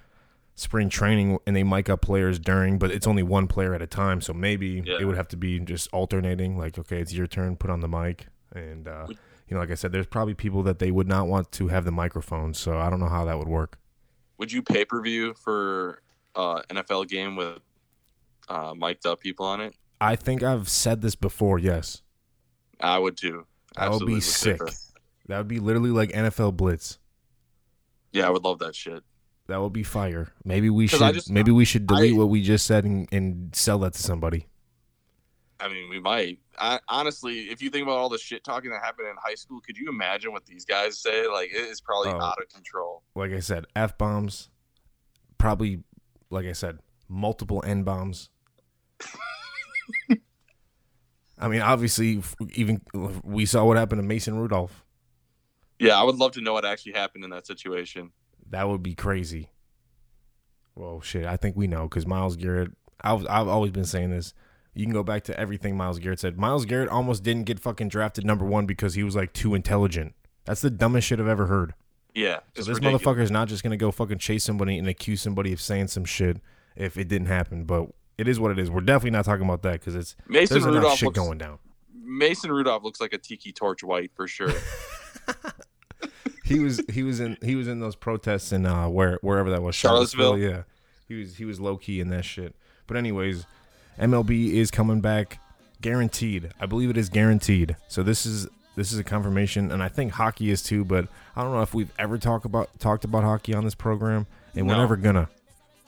[0.56, 3.88] spring training and they mic up players during, but it's only one player at a
[3.88, 4.22] time.
[4.22, 4.98] So maybe Yeah.
[5.00, 6.58] it would have to be just alternating.
[6.58, 8.28] Like, okay, it's your turn, put on the mic.
[8.54, 9.16] And, uh, you
[9.56, 11.92] know, like I said, there's probably people that they would not want to have the
[11.92, 12.54] microphone.
[12.54, 13.78] So I don't know how that would work.
[14.38, 16.02] Would you pay per view for
[16.36, 17.60] uh, NFL game with
[18.48, 19.74] uh, mic'd up people on it.
[20.02, 21.60] I think I've said this before.
[21.60, 22.02] Yes,
[22.80, 23.46] I would too.
[23.78, 24.60] that would be sick.
[25.28, 26.98] That would be literally like NFL Blitz.
[28.12, 29.04] Yeah, I would love that shit.
[29.48, 30.34] That would be fire.
[30.44, 31.00] Maybe we should.
[31.14, 34.02] Just- maybe we should delete I- what we just said and, and sell that to
[34.02, 34.48] somebody.
[35.60, 36.40] I mean, we might.
[36.58, 39.62] I, honestly, if you think about all the shit talking that happened in high school,
[39.62, 41.28] could you imagine what these guys say?
[41.28, 42.20] Like, it is probably Oh.
[42.20, 43.04] out of control.
[43.14, 44.50] Like I said, f bombs.
[45.38, 45.84] Probably,
[46.32, 48.30] like I said, multiple n bombs.
[51.40, 52.22] I mean, obviously,
[52.54, 54.84] even uh, we saw what happened to Mason Rudolph.
[55.80, 58.12] Yeah, I would love to know what actually happened in that situation.
[58.52, 59.50] That would be crazy.
[60.76, 62.72] Well, shit, I think we know because Myles Garrett.
[63.04, 64.34] I've I've always been saying this.
[64.74, 66.38] You can go back to everything Myles Garrett said.
[66.38, 70.14] Myles Garrett almost didn't get fucking drafted number one because he was like too intelligent.
[70.46, 71.74] That's the dumbest shit I've ever heard.
[72.14, 73.02] Yeah, So this ridiculous.
[73.02, 76.06] motherfucker is not just gonna go fucking chase somebody and accuse somebody of saying some
[76.06, 76.38] shit
[76.76, 77.64] if it didn't happen.
[77.66, 77.88] But
[78.22, 78.70] it is what it is.
[78.70, 81.38] We're definitely not talking about that because it's Mason there's enough Rudolph shit looks, going
[81.38, 81.60] down.
[81.94, 84.54] Mason Rudolph looks like a tiki torch white for sure.
[86.52, 89.62] He was he was in he was in those protests in uh where wherever that
[89.62, 90.38] was Charlottesville?
[90.38, 90.64] Yeah,
[91.08, 92.56] he was he was low key in that shit.
[92.88, 93.46] But anyways,
[93.98, 95.40] MLB is coming back,
[95.80, 96.52] guaranteed.
[96.60, 97.78] I believe it is guaranteed.
[97.88, 100.84] So this is this is a confirmation, and I think hockey is too.
[100.84, 101.08] But
[101.38, 104.68] I don't know if we've ever talked about talked about hockey on this program, and
[104.68, 105.30] we're never gonna.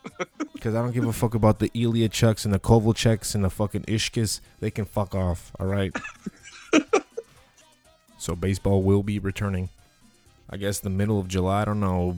[0.54, 3.50] Because I don't give a fuck about the Ilya Chucks and the Kovalcheks and the
[3.50, 4.40] fucking Ishkas.
[4.62, 5.52] They can fuck off.
[5.60, 5.94] All right.
[8.18, 9.68] so baseball will be returning.
[10.50, 11.64] I guess the middle of July.
[11.64, 12.18] I don't know.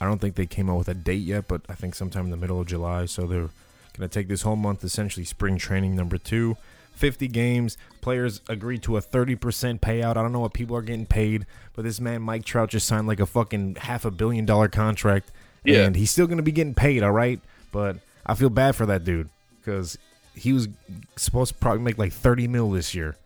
[0.00, 2.30] I don't think they came out with a date yet, but I think sometime in
[2.30, 3.06] the middle of July.
[3.06, 3.50] So they're
[3.98, 6.56] going to take this whole month, essentially spring training number two.
[6.94, 7.76] 50 games.
[8.00, 10.10] Players agreed to a 30% payout.
[10.10, 13.06] I don't know what people are getting paid, but this man, Mike Trout, just signed
[13.08, 15.32] like a fucking half a billion dollar contract.
[15.64, 15.84] Yeah.
[15.84, 17.40] And he's still going to be getting paid, all right?
[17.72, 17.96] But
[18.26, 19.28] I feel bad for that dude
[19.60, 19.98] because
[20.34, 20.68] he was
[21.16, 23.16] supposed to probably make like 30 mil this year.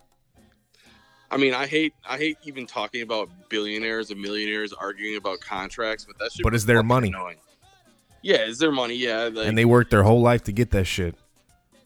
[1.31, 6.05] I mean, I hate I hate even talking about billionaires and millionaires arguing about contracts,
[6.05, 6.43] but that should.
[6.43, 7.09] But be it's their money.
[7.09, 7.37] Annoying.
[8.21, 8.95] Yeah, is their money.
[8.95, 11.15] Yeah, like, and they worked their whole life to get that shit.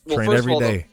[0.06, 0.86] well, Train every all, the- day.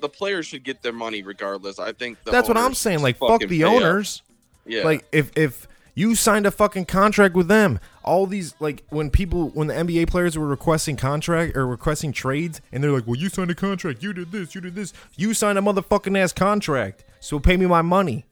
[0.00, 1.78] The, players should get their money regardless.
[1.78, 3.02] I think the That's what I'm saying.
[3.02, 4.22] Like, fuck the pay owners.
[4.66, 9.10] Yeah, Like if if you signed a fucking contract with them, all these like when
[9.10, 13.16] people when the NBA players were requesting contract or requesting trades, and they're like, "Well,
[13.16, 14.02] you signed a contract.
[14.02, 14.54] You did this.
[14.54, 14.92] You did this.
[15.16, 17.04] You signed a motherfucking ass contract.
[17.20, 18.24] So pay me my money.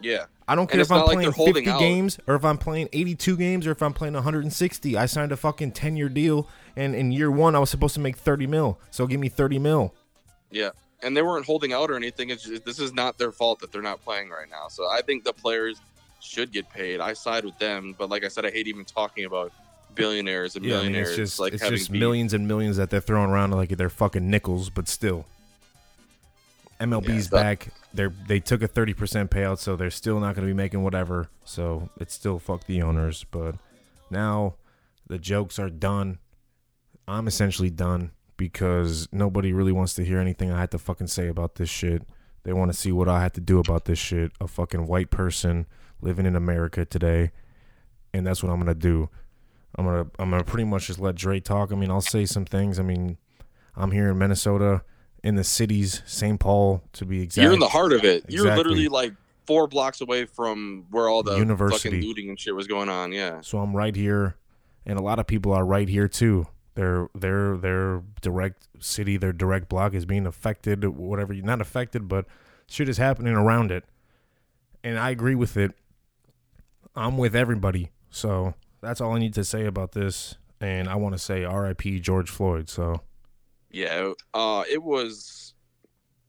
[0.00, 0.24] yeah.
[0.48, 1.78] I don't care if I'm like playing 50 out.
[1.78, 4.96] games or if I'm playing 82 games or if I'm playing 160.
[4.96, 8.00] I signed a fucking 10 year deal, and in year one I was supposed to
[8.00, 8.78] make 30 mil.
[8.90, 9.94] So give me 30 mil.
[10.50, 10.70] Yeah,
[11.02, 12.30] and they weren't holding out or anything.
[12.30, 14.66] It's just, this is not their fault that they're not playing right now.
[14.68, 15.80] So I think the players
[16.22, 17.00] should get paid.
[17.00, 19.52] I side with them, but like I said, I hate even talking about
[19.94, 21.08] billionaires and Yeah, I mean millionaires.
[21.10, 22.00] it's just like it's just beef.
[22.00, 25.26] millions and millions that they're throwing around like they're fucking nickels, but still.
[26.80, 27.68] MLB's so- back.
[27.94, 30.82] They're they took a thirty percent payout, so they're still not going to be making
[30.82, 31.28] whatever.
[31.44, 33.24] So it's still fuck the owners.
[33.30, 33.56] But
[34.10, 34.54] now
[35.08, 36.18] the jokes are done.
[37.06, 41.28] I'm essentially done because nobody really wants to hear anything I had to fucking say
[41.28, 42.02] about this shit.
[42.44, 44.32] They want to see what I had to do about this shit.
[44.40, 45.66] A fucking white person
[46.02, 47.30] living in America today,
[48.12, 49.08] and that's what I'm gonna do.
[49.76, 51.72] I'm gonna I'm gonna pretty much just let Dre talk.
[51.72, 52.78] I mean, I'll say some things.
[52.78, 53.16] I mean,
[53.76, 54.82] I'm here in Minnesota,
[55.22, 56.38] in the cities, St.
[56.38, 57.44] Paul to be exact.
[57.44, 58.24] You're in the heart of it.
[58.28, 59.14] You're literally like
[59.46, 61.90] four blocks away from where all the University.
[61.90, 63.12] fucking looting and shit was going on.
[63.12, 64.36] Yeah, So I'm right here,
[64.84, 66.46] and a lot of people are right here too.
[66.74, 70.84] Their their their direct city, their direct block is being affected.
[70.84, 72.26] Whatever, not affected, but
[72.66, 73.84] shit is happening around it,
[74.82, 75.72] and I agree with it.
[76.94, 80.36] I'm with everybody, so that's all I need to say about this.
[80.60, 82.00] And I want to say R.I.P.
[82.00, 82.68] George Floyd.
[82.68, 83.00] So
[83.72, 84.12] yeah.
[84.34, 85.54] Uh, it was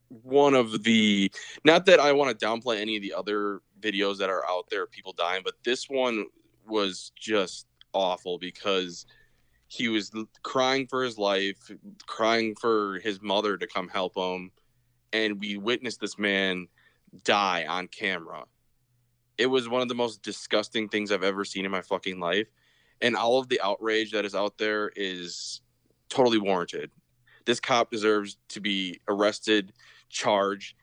[0.09, 1.31] one of the.
[1.63, 4.87] Not that I want to downplay any of the other videos that are out there,
[4.87, 6.25] people dying, but this one
[6.65, 9.05] was just awful because
[9.67, 10.11] he was
[10.43, 11.57] crying for his life,
[12.05, 14.51] crying for his mother to come help him,
[15.11, 16.67] and we witnessed this man
[17.23, 18.45] die on camera.
[19.37, 22.47] It was one of the most disgusting things I've ever seen in my fucking life.
[23.01, 25.61] And all of the outrage that is out there is
[26.09, 26.91] totally warranted.
[27.45, 29.73] This cop deserves to be arrested,
[30.09, 30.75] charged,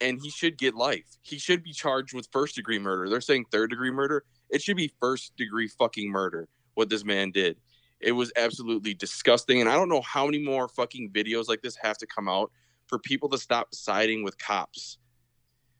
[0.00, 1.18] and he should get life.
[1.22, 3.08] He should be charged with first degree murder.
[3.08, 4.24] They're saying third degree murder.
[4.48, 7.56] It should be first degree fucking murder what this man did.
[8.00, 9.60] It was absolutely disgusting.
[9.60, 12.50] And I don't know how many more fucking videos like this have to come out
[12.86, 14.98] for people to stop siding with cops.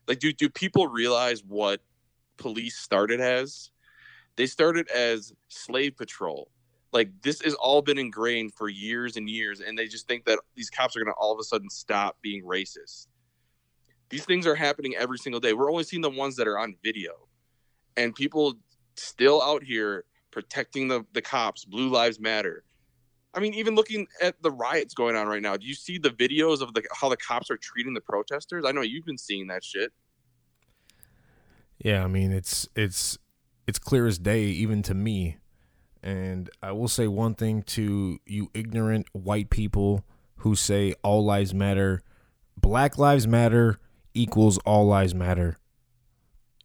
[0.08, 1.80] Like, do, do people realize what
[2.36, 3.70] police started as?
[4.36, 6.50] They started as slave patrol.
[6.92, 10.38] Like this has all been ingrained for years and years, and they just think that
[10.54, 13.08] these cops are going to all of a sudden stop being racist.
[14.08, 15.52] These things are happening every single day.
[15.52, 17.28] We're only seeing the ones that are on video,
[17.96, 18.54] and people
[18.94, 21.64] still out here protecting the the cops.
[21.64, 22.62] Blue lives matter.
[23.34, 26.10] I mean, even looking at the riots going on right now, do you see the
[26.10, 28.64] videos of the how the cops are treating the protesters?
[28.66, 29.92] I know you've been seeing that shit.
[31.78, 33.18] Yeah, I mean it's it's
[33.66, 35.38] it's clear as day even to me.
[36.02, 40.04] And I will say one thing to you ignorant white people
[40.36, 42.02] who say all lives matter,
[42.56, 43.78] black lives matter
[44.14, 45.56] equals all lives matter.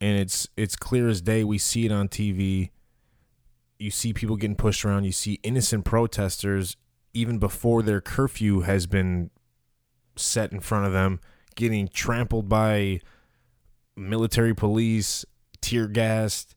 [0.00, 2.70] And it's it's clear as day we see it on TV.
[3.78, 6.76] You see people getting pushed around, you see innocent protesters
[7.14, 9.30] even before their curfew has been
[10.16, 11.20] set in front of them
[11.54, 13.00] getting trampled by
[13.96, 15.24] military police,
[15.60, 16.54] tear gassed,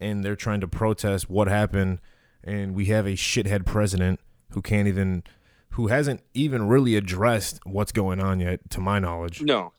[0.00, 2.00] and they're trying to protest what happened.
[2.44, 4.20] And we have a shithead president
[4.50, 5.22] who can't even,
[5.70, 9.42] who hasn't even really addressed what's going on yet, to my knowledge.
[9.42, 9.72] No.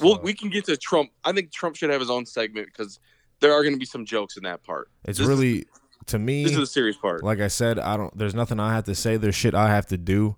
[0.00, 1.10] Well, we can get to Trump.
[1.24, 3.00] I think Trump should have his own segment because
[3.40, 4.88] there are going to be some jokes in that part.
[5.04, 5.66] It's This is- really,
[6.06, 7.24] to me, this is the serious part.
[7.24, 8.16] like I said, I don't.
[8.16, 9.16] There's nothing I have to say.
[9.16, 10.36] There's shit I have to do,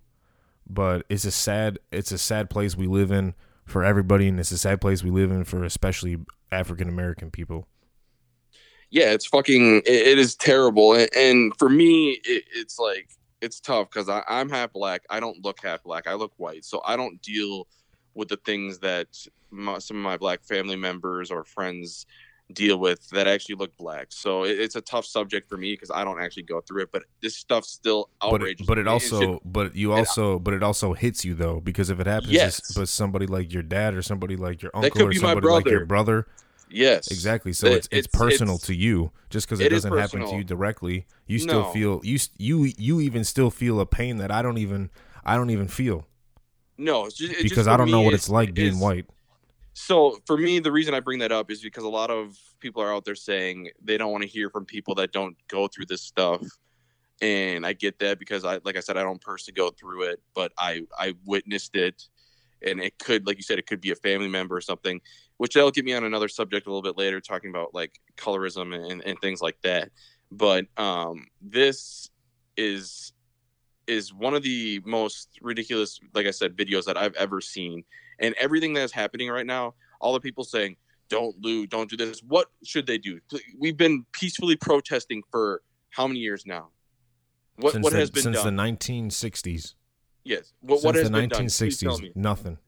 [0.68, 1.78] but it's a sad.
[1.92, 3.34] It's a sad place we live in
[3.68, 6.18] for everybody, and it's a sad place we live in for especially
[6.50, 7.68] African American people.
[8.90, 9.78] yeah, it's fucking.
[9.78, 14.72] It, it is terrible, and, for me, it, it's like it's tough because I'm half
[14.72, 15.02] black.
[15.10, 16.06] I don't look half black.
[16.06, 17.68] I look white, so I don't deal
[18.14, 19.08] with the things that
[19.50, 22.06] my, some of my black family members or friends
[22.52, 24.06] deal with that actually look black.
[24.10, 26.88] So it, it's a tough subject for me because I don't actually go through it.
[26.92, 28.62] But this stuff's still But outrageous.
[28.62, 28.92] it, but it to me.
[28.92, 32.32] also, should- but you also, but it also hits you though because if it happens,
[32.32, 32.60] Yes.
[32.72, 35.84] to, but somebody like your dad or somebody like your uncle or somebody like your
[35.86, 36.26] brother.
[36.70, 37.52] yes, exactly.
[37.52, 39.12] So It- it's, it's it's- personal it's- to you.
[39.30, 41.70] Just because it, it doesn't happen to you directly, you still No.
[41.72, 44.88] feel you you you even still feel a pain that I don't even
[45.22, 46.06] I don't even feel
[46.78, 49.04] No, it's just, it's because I don't know what it's like being white.
[49.80, 52.82] So for me, the reason I bring that up is because a lot of people
[52.82, 55.86] are out there saying they don't want to hear from people that don't go through
[55.86, 56.42] this stuff.
[57.22, 60.20] And I get that because I, like I said, I don't personally go through it,
[60.34, 62.08] but I, I witnessed it,
[62.60, 65.00] and it could, like you said, it could be a family member or something,
[65.36, 68.74] which that'll get me on another subject a little bit later, talking about like colorism
[68.74, 69.90] and, and things like that.
[70.32, 72.10] But um, this
[72.56, 73.12] is
[73.86, 77.84] is one of the most ridiculous, like I said, videos that I've ever seen
[78.18, 80.76] and everything that's happening right now, all the people saying,
[81.08, 83.20] "Don't loot, don't do this." What should they do?
[83.58, 86.68] We've been peacefully protesting for how many years now?
[87.56, 88.34] What since what the, has been done?
[88.34, 88.56] since done?
[88.56, 89.74] the 1960s?
[90.24, 90.52] yes.
[90.60, 91.46] What since what has the been done?
[91.46, 92.12] Please tell 1960s, me.
[92.14, 92.58] nothing.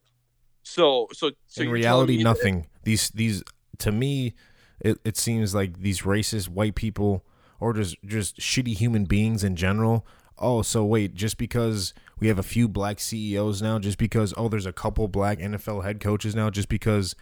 [0.63, 3.43] So so so in reality that- nothing these these
[3.79, 4.35] to me
[4.81, 7.25] it, it seems like these racist white people
[7.61, 10.07] or just just shitty human beings in general
[10.41, 14.49] oh so wait just because we have a few black ceos now just because oh
[14.49, 17.15] there's a couple black nfl head coaches now just because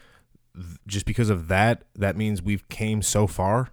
[0.86, 3.70] just because of that that means we've came so far?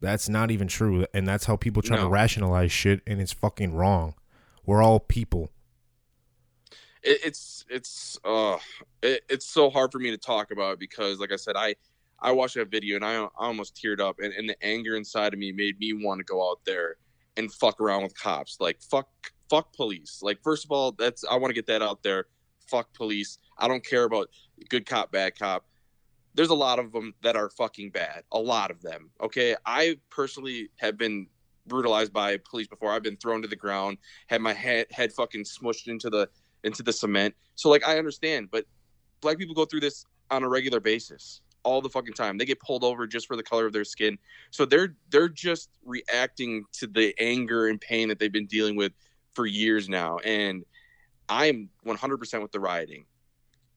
[0.00, 3.74] That's not even true and that's how people try to rationalize shit and it's fucking
[3.74, 4.14] wrong.
[4.64, 5.50] We're all people.
[7.02, 8.58] It, it's it's uh
[9.02, 11.74] it, it's so hard for me to talk about because like i said i
[12.20, 15.32] i watched that video and i, I almost teared up and, and the anger inside
[15.32, 16.96] of me made me want to go out there
[17.36, 18.56] and fuck around with cops.
[18.60, 19.08] Like fuck
[19.48, 20.20] fuck police.
[20.22, 22.26] Like first of all that's i want to get that out there.
[22.68, 23.38] Fuck police.
[23.58, 24.28] I don't care about
[24.68, 25.66] good cop bad cop.
[26.34, 28.24] There's a lot of them that are fucking bad.
[28.32, 29.56] A lot of them okay?
[29.64, 31.26] I personally have been
[31.66, 32.92] brutalized by police before.
[32.92, 36.28] I've been thrown to the ground had my head head fucking smushed into the
[36.64, 37.34] into the cement.
[37.54, 38.64] So like I understand, but
[39.20, 42.38] black people go through this on a regular basis all the fucking time.
[42.38, 44.16] They get pulled over just for the color of their skin.
[44.52, 48.92] So they're they're just reacting to the anger and pain that they've been dealing with
[49.34, 50.18] for years now.
[50.18, 50.64] And
[51.28, 53.04] I'm 100% with the rioting.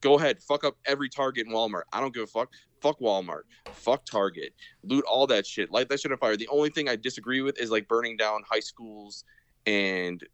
[0.00, 1.82] Go ahead, fuck up every Target and Walmart.
[1.92, 2.52] I don't give a fuck.
[2.80, 3.42] Fuck Walmart.
[3.72, 4.54] Fuck Target.
[4.84, 5.70] Loot all that shit.
[5.70, 6.36] Light that shit on fire.
[6.36, 9.24] The only thing I disagree with is like burning down high schools
[9.66, 10.24] and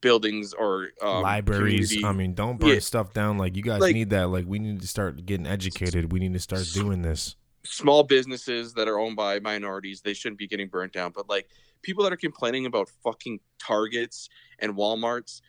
[0.00, 2.78] buildings or um, libraries community- i mean don't burn Yeah.
[2.78, 3.38] stuff down.
[3.38, 4.28] Like you guys Like- need that.
[4.28, 6.12] Like we need to start getting educated.
[6.12, 7.36] We need to start doing this.
[7.62, 11.12] small businesses that are owned by minorities they shouldn't be getting burnt down.
[11.14, 11.48] But like
[11.82, 14.28] people that are complaining about fucking targets
[14.58, 15.42] and walmarts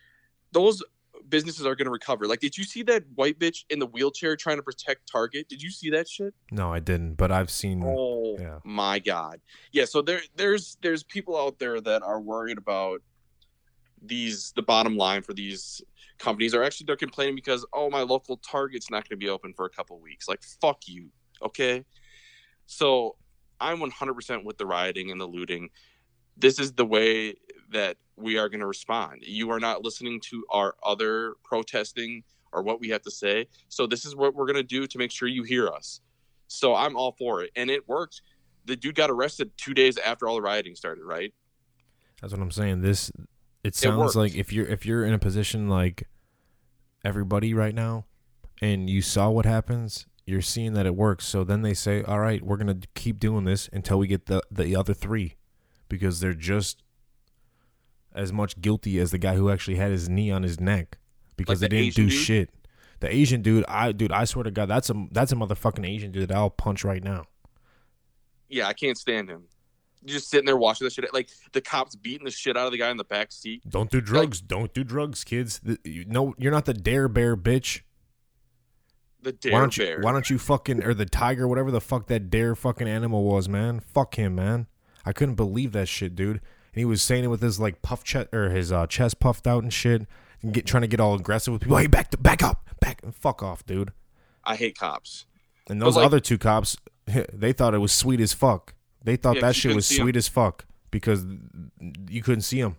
[0.52, 0.82] those
[1.30, 2.26] businesses are going to recover.
[2.26, 5.48] Like did you see that white bitch in the wheelchair trying to protect target?
[5.48, 6.34] Did you see that shit?
[6.50, 8.58] No i didn't but i've seen oh yeah.
[8.64, 9.40] my god.
[9.72, 13.00] Yeah so there there's there's people out there that are worried about
[14.04, 15.80] these the bottom line for these
[16.18, 19.52] companies are actually they're complaining because oh my local target's not going to be open
[19.52, 21.08] for a couple weeks like fuck you
[21.42, 21.84] okay
[22.66, 23.16] so
[23.60, 25.70] i'm 100% with the rioting and the looting
[26.36, 27.34] this is the way
[27.70, 29.22] that we are going to respond.
[29.22, 32.22] You are not listening to our other protesting
[32.52, 33.46] or what we have to say.
[33.68, 36.00] So this is what we're going to do to make sure you hear us.
[36.48, 37.50] So I'm all for it.
[37.56, 38.22] And it worked.
[38.66, 41.32] The dude got arrested two days after all the rioting started, right?
[42.20, 42.82] That's what I'm saying.
[42.82, 43.10] This
[43.64, 44.16] it sounds worked.
[44.16, 46.08] like if you're if you're in a position like
[47.04, 48.06] everybody right now
[48.60, 51.26] and you saw what happens, you're seeing that it works.
[51.26, 54.26] So then they say, "All right, we're going to keep doing this until we get
[54.26, 55.36] the the other 3
[55.88, 56.82] because they're just
[58.14, 60.98] as much guilty as the guy who actually had his knee on his neck
[61.36, 62.12] because Like they the didn't do dude?
[62.12, 62.50] shit.
[63.00, 66.12] The Asian dude, I dude, I swear to God, that's a that's a motherfucking Asian
[66.12, 67.24] dude that I'll punch right now.
[68.48, 69.44] Yeah, I can't stand him.
[70.04, 71.12] Just sitting there watching the shit.
[71.12, 73.62] Like the cops beating the shit out of the guy in the back seat.
[73.68, 74.40] Don't do drugs.
[74.40, 75.60] Don't do drugs, kids.
[75.62, 77.82] The, you, no, you're not the dare bear, bitch.
[79.22, 79.84] The dare why don't you?
[79.84, 80.00] bear.
[80.00, 83.48] Why don't you fucking or the tiger, whatever the fuck that dare fucking animal was,
[83.48, 83.80] man?
[83.80, 84.66] Fuck him, man.
[85.04, 86.36] I couldn't believe that shit, dude.
[86.36, 89.46] And he was saying it with his like puff chest or his uh, chest puffed
[89.46, 90.06] out and shit,
[90.42, 91.76] and get trying to get all aggressive with people.
[91.76, 93.92] Hey, back, to back up, back, and fuck off, dude.
[94.44, 95.26] I hate cops.
[95.68, 96.76] And those like- other two cops,
[97.32, 98.74] they thought it was sweet as fuck.
[99.04, 101.24] They thought Yeah, that shit was sweet as fuck because
[102.08, 102.76] you couldn't see them.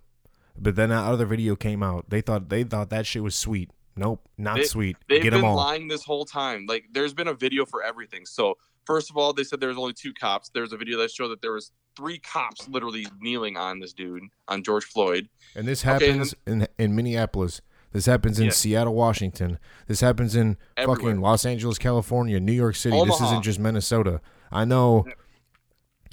[0.57, 2.09] But then that other video came out.
[2.09, 3.71] They thought they thought that shit was sweet.
[3.95, 4.97] Nope, not They- sweet.
[5.09, 6.65] They've Get been lying this whole time.
[6.67, 8.25] Like there's been a video for everything.
[8.25, 10.49] So first of all, they said there was only two cops.
[10.53, 14.23] There's a video that showed that there was three cops literally kneeling on this dude,
[14.47, 15.29] on George Floyd.
[15.55, 17.61] And this Okay, and happens in in Minneapolis.
[17.91, 18.51] This happens in Yeah.
[18.51, 19.59] Seattle, Washington.
[19.87, 20.95] This happens in Everywhere.
[21.11, 22.99] fucking Los Angeles, California, New York City.
[23.05, 24.19] This isn't just Minnesota.
[24.51, 25.05] I know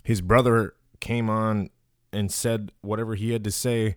[0.03, 1.70] his brother came on
[2.12, 3.96] and said whatever he had to say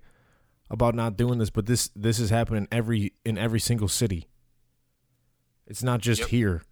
[0.69, 4.27] about not doing this, but this this is happening every in every single city.
[5.67, 6.29] It's not just Yep.
[6.29, 6.63] here.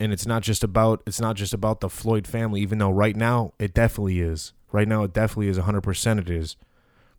[0.00, 3.14] And it's not just about it's not just about the Floyd family, even though right
[3.16, 4.52] now it definitely is.
[4.72, 6.56] Right now it definitely is hundred percent it is.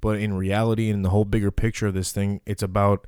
[0.02, 3.08] But in reality and in the whole bigger picture of this thing, it's about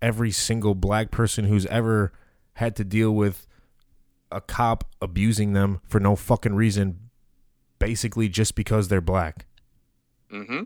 [0.00, 2.12] every single black person who's ever
[2.54, 3.46] had to deal with
[4.32, 7.09] a cop abusing them for no fucking reason,
[7.80, 9.46] basically just because they're black.
[10.30, 10.62] hmm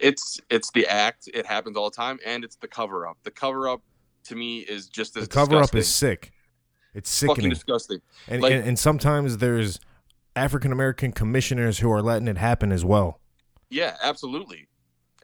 [0.00, 1.28] It's it's the act.
[1.32, 3.18] It happens all the time, and it's the cover up.
[3.22, 3.82] The cover up
[4.24, 6.32] to me is just as The cover up is sick.
[6.92, 8.00] It's sickening, fucking disgusting.
[8.26, 9.78] And, Like- and and sometimes there's
[10.34, 13.20] African American commissioners who are letting it happen as well.
[13.70, 14.66] Yeah, absolutely.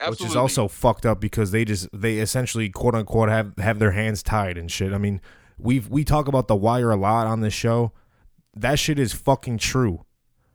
[0.01, 0.25] Absolutely.
[0.25, 3.93] which is also fucked up because they just they essentially quote unquote have have their
[3.93, 4.93] hands tied and shit.
[4.93, 5.21] I mean,
[5.59, 7.93] we've we talk about the wire a lot on this show.
[8.55, 10.05] That shit is fucking true.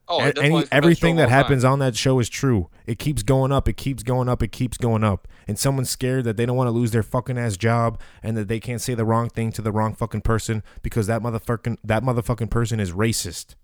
[0.07, 1.73] Oh, A- Any it's the best everything that happens time.
[1.73, 2.69] on that show is true.
[2.85, 3.67] It keeps going up.
[3.67, 4.41] It keeps going up.
[4.43, 5.27] It keeps going up.
[5.47, 8.47] And someone's scared that they don't want to lose their fucking ass job and that
[8.47, 12.03] they can't say the wrong thing to the wrong fucking person because that motherfucking that
[12.03, 13.55] motherfucking person is racist.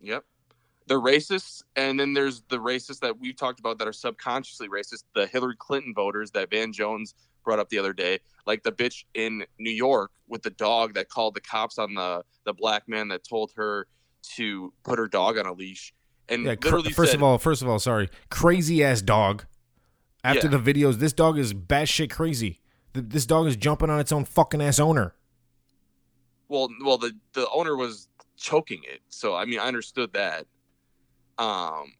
[0.00, 0.24] Yep.
[0.86, 5.04] They're racists, and then there's the racists that we've talked about that are subconsciously racist.
[5.14, 7.14] The Hillary Clinton voters that Van Jones
[7.44, 11.08] brought up the other day, like the bitch in New York with the dog that
[11.08, 13.86] called the cops on the the black man that told her
[14.36, 15.92] to put her dog on a leash,
[16.28, 19.44] and Yeah, cr- first said, of all, first of all, sorry, crazy ass dog.
[20.22, 20.58] After Yeah.
[20.58, 22.60] the videos, this dog is batshit crazy.
[22.92, 25.14] This dog is jumping on its own fucking ass owner.
[26.48, 30.46] well, well, the the owner was choking it, so I mean, I understood that.
[31.38, 31.92] Um,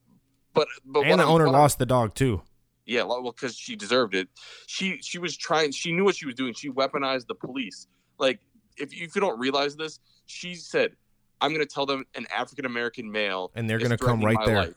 [0.55, 2.43] but but and the I'm- owner lost the dog too.
[2.87, 4.29] Yeah, well, because she deserved it.
[4.67, 5.71] She she was trying.
[5.71, 6.53] She knew what she was doing.
[6.55, 7.87] She weaponized the police.
[8.19, 8.41] Like
[8.77, 10.97] if if you don't realize this, she said,
[11.41, 14.57] "I'm going to tell them an African American male, And they're gonna come right there.
[14.57, 14.75] life."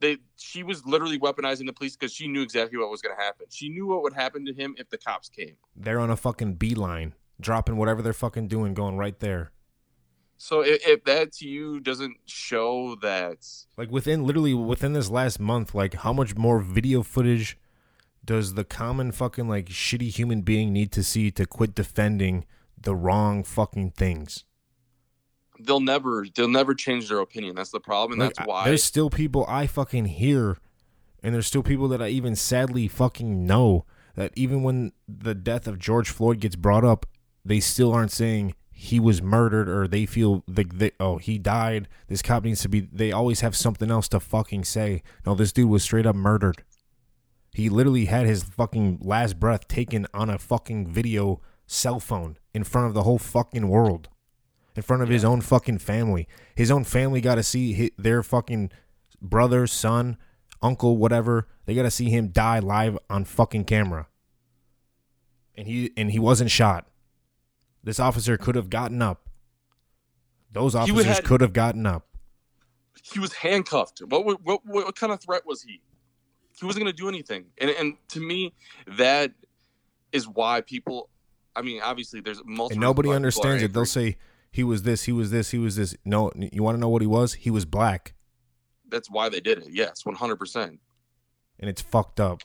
[0.00, 3.22] They she was literally weaponizing the police because she knew exactly what was going to
[3.22, 3.46] happen.
[3.48, 5.56] She knew what would happen to him if the cops came.
[5.74, 9.52] They're on a fucking beeline, dropping whatever they're fucking doing, going right there.
[10.38, 13.38] So if, if that to you doesn't show that,
[13.76, 17.58] Like within literally within this last month, like how much more video footage
[18.24, 22.44] does the common fucking like shitty human being need to see to quit defending
[22.78, 24.44] the wrong fucking things?
[25.60, 27.54] They'll never they'll never change their opinion.
[27.54, 28.64] That's the problem, and Like, that's why.
[28.64, 30.58] there's still people I fucking hear,
[31.22, 33.84] and there's still people that I even sadly fucking know
[34.14, 37.06] that even when the death of George Floyd gets brought up,
[37.44, 41.88] they still aren't saying he was murdered or they feel like they, oh he died.
[42.08, 42.80] This cop needs to be.
[42.80, 45.02] They always have something else to fucking say.
[45.24, 46.62] No, this dude was straight up murdered.
[47.52, 52.64] He literally had his fucking last breath taken on a fucking video cell phone in
[52.64, 54.08] front of the whole fucking world
[54.76, 56.28] in front of his own fucking family.
[56.54, 58.70] His own family got to see hi their fucking
[59.20, 60.18] brother, son,
[60.62, 61.48] uncle, whatever.
[61.64, 64.06] They got to see him die live on fucking camera.
[65.56, 66.86] And he and he wasn't shot.
[67.82, 69.28] This officer could have gotten up.
[70.52, 72.06] Those officers had- could have gotten up.
[73.02, 74.00] he was handcuffed.
[74.06, 75.80] What, what what what kind of threat was he?
[76.58, 77.46] he wasn't going to do anything.
[77.58, 78.54] And and to me,
[78.86, 79.32] that
[80.12, 81.08] is why people.
[81.54, 82.72] I mean, obviously, there's multiple.
[82.72, 83.72] And nobody understands it.
[83.72, 84.16] They'll say
[84.52, 85.94] he was this, he was this, he was this.
[86.04, 87.34] No, you want to know what he was?
[87.34, 88.14] He was black,
[88.88, 89.68] that's why they did it.
[89.70, 90.80] Yes, one hundred percent.
[91.58, 92.42] and it's fucked up.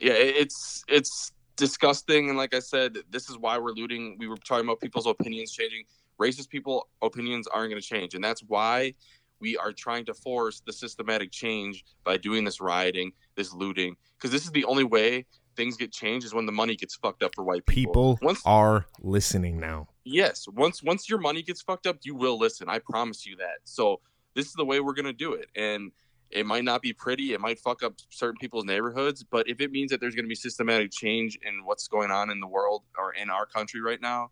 [0.00, 2.28] Yeah, it's it's disgusting.
[2.28, 4.16] And like I said, this is why we're looting.
[4.18, 5.84] We were talking about people's opinions changing.
[6.20, 8.94] Racist people opinions aren't going to change, and that's why
[9.40, 14.32] we are trying to force the systematic change by doing this rioting, this looting, because
[14.32, 15.24] this is the only way
[15.56, 17.92] things get changed is when the money gets fucked up for white people.
[17.92, 19.88] People Once are listening now.
[20.08, 23.58] Yes once once your money gets fucked up you will listen i promise you that.
[23.64, 24.00] So
[24.34, 25.92] this is the way we're going to do it and
[26.30, 29.70] it might not be pretty it might fuck up certain people's neighborhoods but if it
[29.70, 32.82] means that there's going to be systematic change in what's going on in the world
[32.98, 34.30] or in our country right now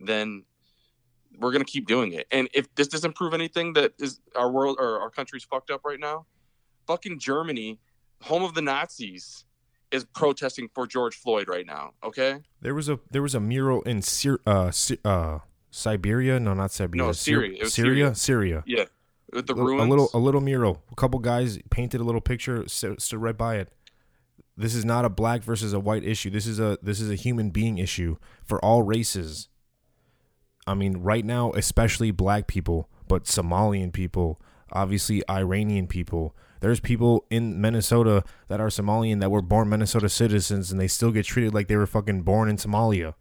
[0.00, 0.44] then
[1.38, 2.26] we're going to keep doing it.
[2.30, 5.82] And if this doesn't prove anything that is our world or our country's fucked up
[5.84, 6.26] right now
[6.86, 7.78] fucking germany
[8.22, 9.44] home of the nazis
[9.92, 13.82] is protesting for george floyd right now okay There was a there was a mural
[13.82, 15.38] in Syr, uh, Sy- uh,
[15.70, 16.38] Siberia.
[16.40, 17.06] No, not Siberia.
[17.06, 17.66] No, Syr- Syria.
[17.66, 18.14] Syria.
[18.14, 18.62] Syria.
[18.66, 18.84] yeah
[19.32, 20.82] with the a, little- ruins a little a little mural.
[20.90, 23.68] A couple guys painted a little picture, stood, stood right by it.
[24.56, 26.28] This is not a black versus a white issue.
[26.30, 29.48] This is a this is a human being issue for all races.
[30.66, 34.40] I mean, right now, especially black people, but Somalian people,
[34.70, 36.36] obviously Iranian people.
[36.62, 41.10] There's people in Minnesota that are Somalian that were born Minnesota citizens and they still
[41.10, 43.14] get treated like they were fucking born in Somalia.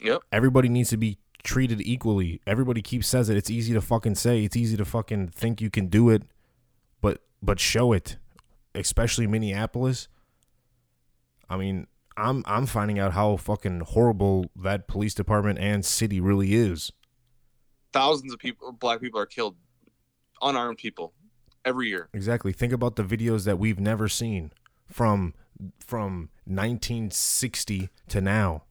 [0.00, 0.22] Yep.
[0.30, 2.40] Everybody needs to be treated equally.
[2.46, 3.36] Everybody keeps says it.
[3.36, 4.44] It's easy to fucking say.
[4.44, 6.22] It's easy to fucking think you can do it,
[7.00, 8.16] but but show it.
[8.76, 10.06] Especially Minneapolis.
[11.50, 16.54] I mean, I'm I'm finding out how fucking horrible that police department and city really
[16.54, 16.92] is.
[17.92, 19.56] thousands of people black people are killed
[20.42, 21.12] unarmed people
[21.64, 22.52] every year Exactly.
[22.52, 24.52] Think about the videos that we've never seen
[24.90, 25.34] from
[25.78, 28.64] from 1960 to now.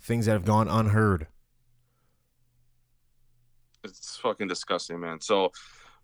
[0.00, 1.26] Things that have gone unheard.
[3.84, 5.50] it's fucking disgusting man so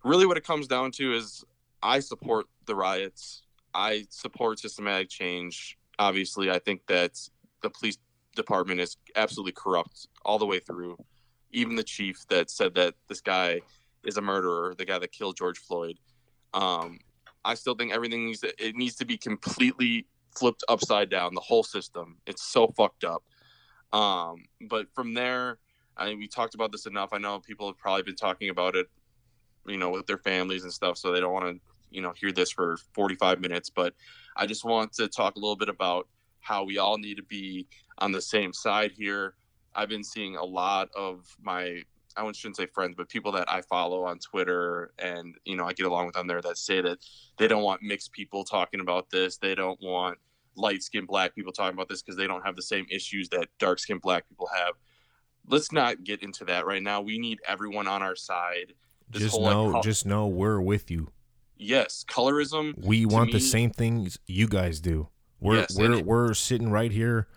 [0.03, 1.45] really what it comes down to is
[1.81, 7.17] i support the riots i support systematic change obviously i think that
[7.61, 7.97] the police
[8.35, 10.97] department is absolutely corrupt all the way through
[11.51, 13.59] even the chief that said that this guy
[14.05, 15.97] is a murderer the guy that killed george floyd
[16.53, 16.99] um,
[17.45, 21.41] i still think everything needs to, it needs to be completely flipped upside down the
[21.41, 23.23] whole system it's so fucked up
[23.91, 25.57] um, but from there
[25.99, 27.09] I mean, we talked about this enough.
[27.11, 28.87] I know people have probably been talking about it,
[29.67, 32.31] you know, with their families and stuff, so they don't want to, you know, hear
[32.31, 33.69] this for 45 minutes.
[33.69, 33.93] But
[34.37, 36.07] I just want to talk a little bit about
[36.39, 39.35] how we all need to be on the same side here.
[39.75, 41.83] I've been seeing a lot of my,
[42.17, 45.73] I shouldn't say friends, but people that I follow on Twitter and, you know, I
[45.73, 46.99] get along with on there that say that
[47.37, 49.37] they don't want mixed people talking about this.
[49.37, 50.17] They don't want
[50.55, 53.47] light skinned black people talking about this because they don't have the same issues that
[53.59, 54.73] dark skinned black people have
[55.47, 57.01] let's not get into that right now.
[57.01, 58.73] We need everyone on our side.
[59.09, 61.09] This just like, know col- just know we're with you.
[61.57, 62.73] yes, colorism.
[62.83, 65.07] We want the same things you guys do.
[65.39, 67.27] We're Yes, we're it- we're sitting right here.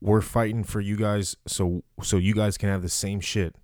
[0.00, 3.54] We're fighting for you guys so so you guys can have the same shit.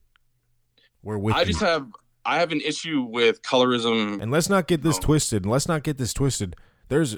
[1.02, 1.46] We're with I you.
[1.46, 1.86] just have
[2.24, 4.20] I have an issue with colorism.
[4.20, 5.00] and let's not get this Oh.
[5.00, 5.46] twisted.
[5.46, 6.56] Let's not get this twisted.
[6.88, 7.16] There's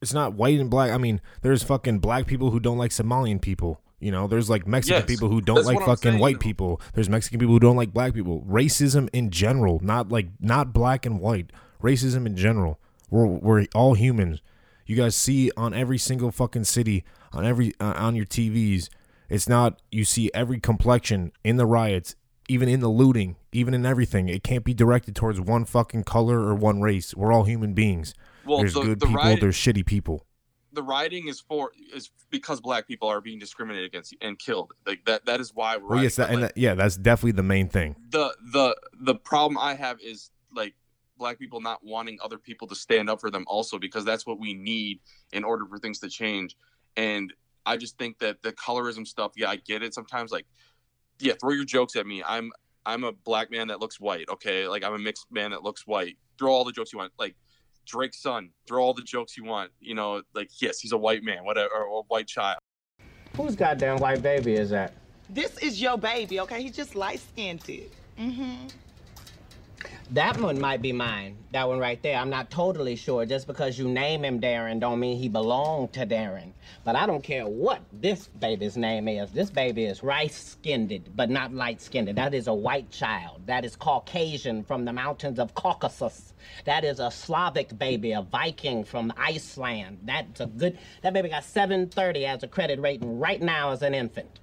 [0.00, 0.90] it's not white and black.
[0.90, 3.80] I mean, there's fucking black people who don't like Somalian people.
[4.00, 6.44] You know, there's like Mexican Yes, people who don't like fucking saying, white though.
[6.44, 6.80] people.
[6.94, 8.44] There's Mexican people who don't like black people.
[8.48, 11.50] Racism in general, not like not black and white.
[11.80, 12.80] Racism in general.
[13.10, 14.40] We're we're all humans.
[14.86, 18.88] You guys see on every single fucking city, on every uh, on your TVs.
[19.28, 22.16] It's not you see every complexion in the riots,
[22.52, 24.28] even in the looting, even in everything.
[24.28, 27.14] It can't be directed towards one fucking color or one race.
[27.14, 28.14] We're all human beings.
[28.44, 30.26] Well, there's the- good the people, there's shitty people.
[30.74, 34.72] the rioting is for is because black people are being discriminated against and killed.
[34.86, 35.26] Like that.
[35.26, 35.88] That is why we're.
[35.88, 36.34] Well, yes, that, rioting.
[36.36, 37.96] and But, that, yeah, that's definitely the main thing.
[38.10, 40.74] the the the problem I have is like
[41.18, 44.40] black people not wanting other people to stand up for them also because that's what
[44.40, 45.00] we need
[45.32, 46.56] in order for things to change.
[46.96, 47.32] And
[47.64, 50.32] I just think that the colorism stuff, yeah, I get it sometimes.
[50.32, 50.46] Like,
[51.22, 52.22] yeah, throw your jokes at me.
[52.26, 52.50] I'm
[52.84, 54.28] I'm a black man that looks white.
[54.28, 56.16] Okay, like I'm a mixed man that looks white.
[56.38, 57.12] Throw all the jokes you want.
[57.18, 57.36] Like
[57.86, 59.70] Drake's son, throw all the jokes you want.
[59.80, 62.58] You know, like yes, he's a white man, whatever, or a white child.
[63.36, 64.94] Whose goddamn white baby is that?
[65.30, 66.62] This is your baby, okay?
[66.62, 67.62] He's just light skinned.
[67.62, 68.66] Mm-hmm.
[70.12, 71.38] That one might be mine.
[71.52, 72.18] That one right there.
[72.18, 73.24] I'm not totally sure.
[73.24, 76.52] Just because you name him Darren don't mean he belonged to Darren.
[76.84, 79.32] But I don't care what this baby's name is.
[79.32, 82.08] This baby is rice-skinned, but not light-skinned.
[82.08, 83.40] That is a white child.
[83.46, 86.34] That is Caucasian from the mountains of Caucasus.
[86.66, 90.00] That is a Slavic baby, a Viking from Iceland.
[90.04, 90.76] That's a good.
[91.00, 94.40] That baby got 730 as a credit rating right now as an infant.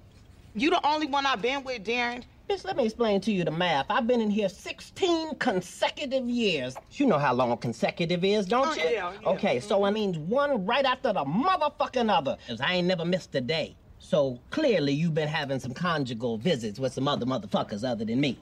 [0.52, 2.24] You the only one I've been with, Darren.
[2.50, 3.86] Bitch, let me explain to you the math.
[3.88, 6.74] I've been in here 16 consecutive years.
[6.90, 8.82] You know how long consecutive is, don't Oh, you?
[8.82, 9.28] yeah, yeah.
[9.28, 9.94] Okay, so it mm-hmm.
[9.94, 12.36] means one right after the motherfucking other.
[12.48, 13.76] 'Cause I ain't never missed a day.
[14.00, 18.36] So clearly you've been having some conjugal visits with some other motherfuckers other than me.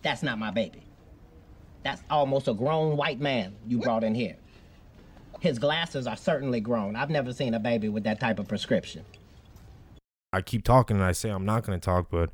[0.00, 0.80] That's not my baby.
[1.82, 4.36] That's almost a grown white man you brought in here.
[5.40, 6.96] His glasses are certainly grown.
[6.96, 9.04] I've never seen a baby with that type of prescription.
[10.32, 12.30] I keep talking and I say I'm not going to talk, but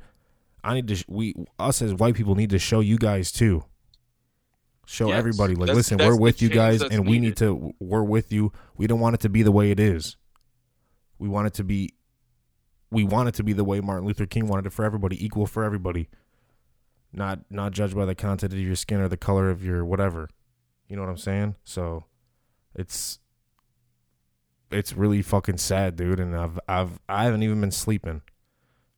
[0.65, 0.95] I need to.
[0.95, 3.63] Sh- we us as white people need to show you guys too.
[4.87, 7.73] Show Yes, everybody like, that's- listen, that's we're with you guys, and we need to.
[7.79, 8.51] We're with you.
[8.75, 10.17] We don't want it to be the way it is.
[11.19, 11.93] We want it to be.
[12.91, 15.45] We want it to be the way Martin Luther King wanted it for everybody, equal
[15.47, 16.09] for everybody.
[17.13, 20.29] Not not judged by the content of your skin or the color of your whatever.
[20.87, 21.55] You know what I'm saying?
[21.63, 22.05] So,
[22.75, 23.19] it's
[24.71, 26.19] it's really fucking sad, dude.
[26.19, 28.21] And I've I've I haven't even been sleeping.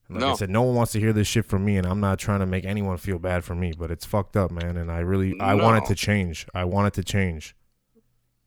[0.09, 2.17] Like I said, no one wants to hear this shit from me, and I'm not
[2.17, 4.77] trying to make anyone feel bad for me, but it's fucked up, man.
[4.77, 6.47] And I really I want it to change.
[6.53, 7.55] I want it to change.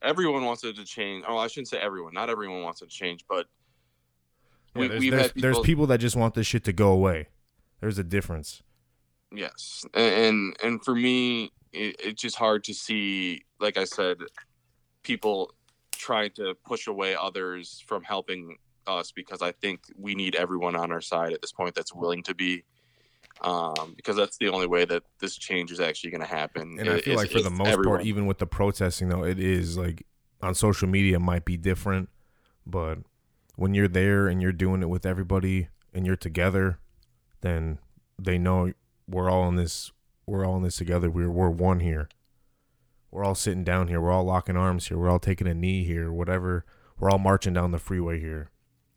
[0.03, 1.25] Everyone wants it to change.
[1.29, 2.15] Oh, I shouldn't say everyone.
[2.15, 3.47] Not everyone wants it to change, but
[4.75, 5.65] Yeah, there's, we've there's, had there's people.
[5.65, 7.29] people that just want this shit to go away.
[7.81, 8.63] There's a difference.
[9.33, 13.43] Yes, and and, and for me, it, it's just hard to see.
[13.61, 14.17] Like I said,
[15.03, 15.53] people
[15.93, 18.57] trying to push away others from helping
[18.99, 22.23] us because I think we need everyone on our side at this point that's willing
[22.25, 22.65] to be.
[23.43, 26.77] Um, because that's the only way that this change is actually going to happen.
[26.79, 29.25] And I i- feel like for the most everyone- part, even with the protesting, though,
[29.25, 30.05] it is like
[30.43, 32.11] on social media might be different,
[32.67, 32.99] but
[33.57, 36.81] when you're there and you're doing it with everybody and you're together,
[37.41, 37.79] then
[38.19, 38.73] they know
[39.09, 39.91] we're all in this.
[40.27, 41.11] We're all in this together.
[41.11, 42.09] We're we're one here.
[43.11, 44.01] We're all sitting down here.
[44.03, 44.99] We're all locking arms here.
[44.99, 46.13] We're all taking a knee here.
[46.13, 46.65] Whatever.
[46.99, 48.51] We're all marching down the freeway here.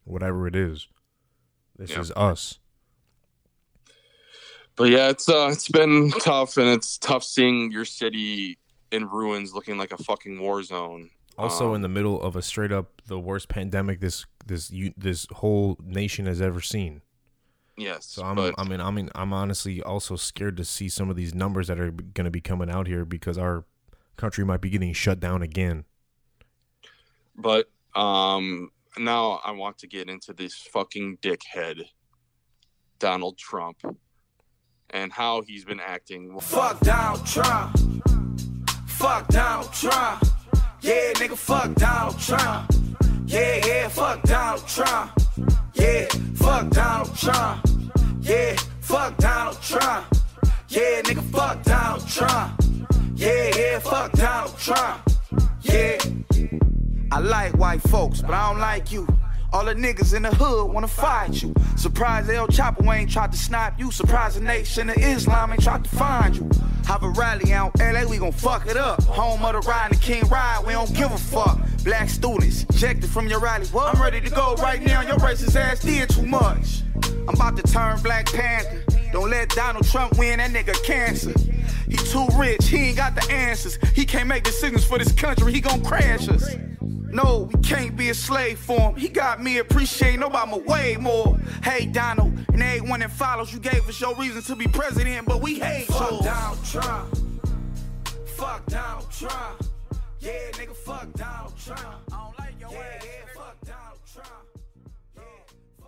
[0.06, 0.88] Whatever it is,
[1.78, 2.00] this Yeah.
[2.02, 2.60] is us.
[4.76, 8.58] But yeah, it's uh, it's been tough, and it's tough seeing your city
[8.92, 11.10] in ruins, looking like a fucking war zone.
[11.38, 14.94] Also, Um, in the middle of a straight up the worst pandemic this this you,
[14.98, 17.02] this whole nation has ever seen.
[17.78, 21.10] yes, So I'm but I mean I mean I'm honestly also scared to see some
[21.10, 23.66] of these numbers that are going to be coming out here because our
[24.16, 25.86] country might be getting shut down again.
[27.36, 31.84] but um, now I want to get into this fucking dickhead,
[33.00, 33.78] Donald Trump,
[34.90, 36.40] and how he's been acting.
[36.40, 37.78] Fuck Donald Trump.
[38.88, 40.24] Fuck Donald Trump.
[40.82, 42.72] Yeah, nigga, fuck Donald Trump.
[43.26, 45.12] Yeah, yeah, fuck Donald Trump.
[45.74, 47.66] Yeah, fuck Donald Trump.
[48.22, 50.06] Yeah, fuck Donald Trump.
[50.70, 52.64] Yeah, nigga, fuck Donald Trump.
[53.16, 55.10] Yeah, yeah, fuck Donald Trump.
[55.62, 55.98] Yeah.
[57.14, 59.08] I like white folks, but I don't like you.
[59.52, 61.54] All the niggas in the hood wanna fight you.
[61.76, 63.92] Surprise El Chapo ain't tried to snipe you.
[63.92, 66.50] Surprise the nation of Islam ain't tried to find you.
[66.88, 69.04] Have a rally out LA, we gon' fuck it up.
[69.04, 71.60] Home of the ride and the King Ride, we don't give a fuck.
[71.84, 73.68] Black students ejected from your rally.
[73.68, 73.94] What?
[73.94, 75.02] I'm ready to go right now.
[75.02, 76.82] Your racist ass did too much.
[77.28, 78.84] I'm about to turn Black Panther.
[79.12, 81.34] Don't let Donald Trump win, that nigga cancer.
[81.88, 83.78] He too rich, he ain't got the answers.
[83.94, 86.56] He can't make decisions for this country, he gon' crash us.
[87.14, 88.96] No, we can't be a slave for him.
[88.96, 91.38] He got me appreciating Obama way more.
[91.64, 95.40] Hey, Donald, and everyone that follows, you gave us your reason to be president, but
[95.40, 96.26] we hate Fuck yours.
[96.26, 97.18] Donald Trump.
[98.26, 99.64] Fuck Donald Trump.
[100.22, 101.86] Yeah, nigga, fuck Donald Trump.
[102.12, 105.28] I don't like your yeah, yeah, fuck Donald Trump.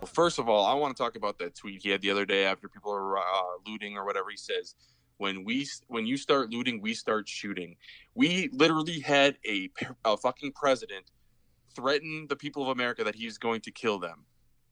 [0.00, 2.24] Well, first of all, I want to talk about that tweet he had the other
[2.24, 3.22] day after people are uh,
[3.66, 4.30] looting or whatever.
[4.30, 4.76] He says,
[5.16, 7.74] "When we when you start looting, we start shooting."
[8.14, 9.70] We literally had a,
[10.04, 11.10] a fucking president
[11.76, 14.24] threaten the people of America that he's going to kill them.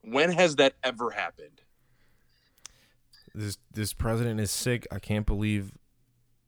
[0.02, 1.62] When has that ever happened?
[3.34, 4.86] This this president is sick.
[4.90, 5.72] I can't believe.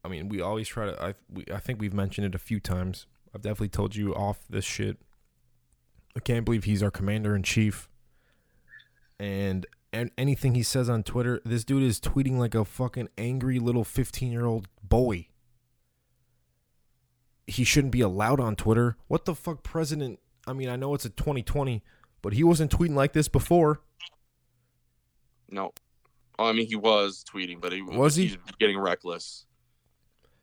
[0.04, 1.02] I mean, we always try to.
[1.02, 3.06] I we, I think we've mentioned it a few times.
[3.34, 4.98] I've definitely told you off this shit.
[6.16, 7.88] I can't believe he's our commander in chief.
[9.18, 13.58] And and anything he says on Twitter, this dude is tweeting like a fucking angry
[13.58, 15.28] little fifteen year old boy.
[17.46, 18.96] He shouldn't be allowed on Twitter.
[19.06, 20.18] What the fuck, president?
[20.46, 21.82] I mean, I know it's a 2020,
[22.22, 23.80] but he wasn't tweeting like this before.
[25.50, 25.72] No.
[26.38, 28.26] Oh, I mean, he was tweeting, but he Was he?
[28.26, 29.46] He's getting reckless.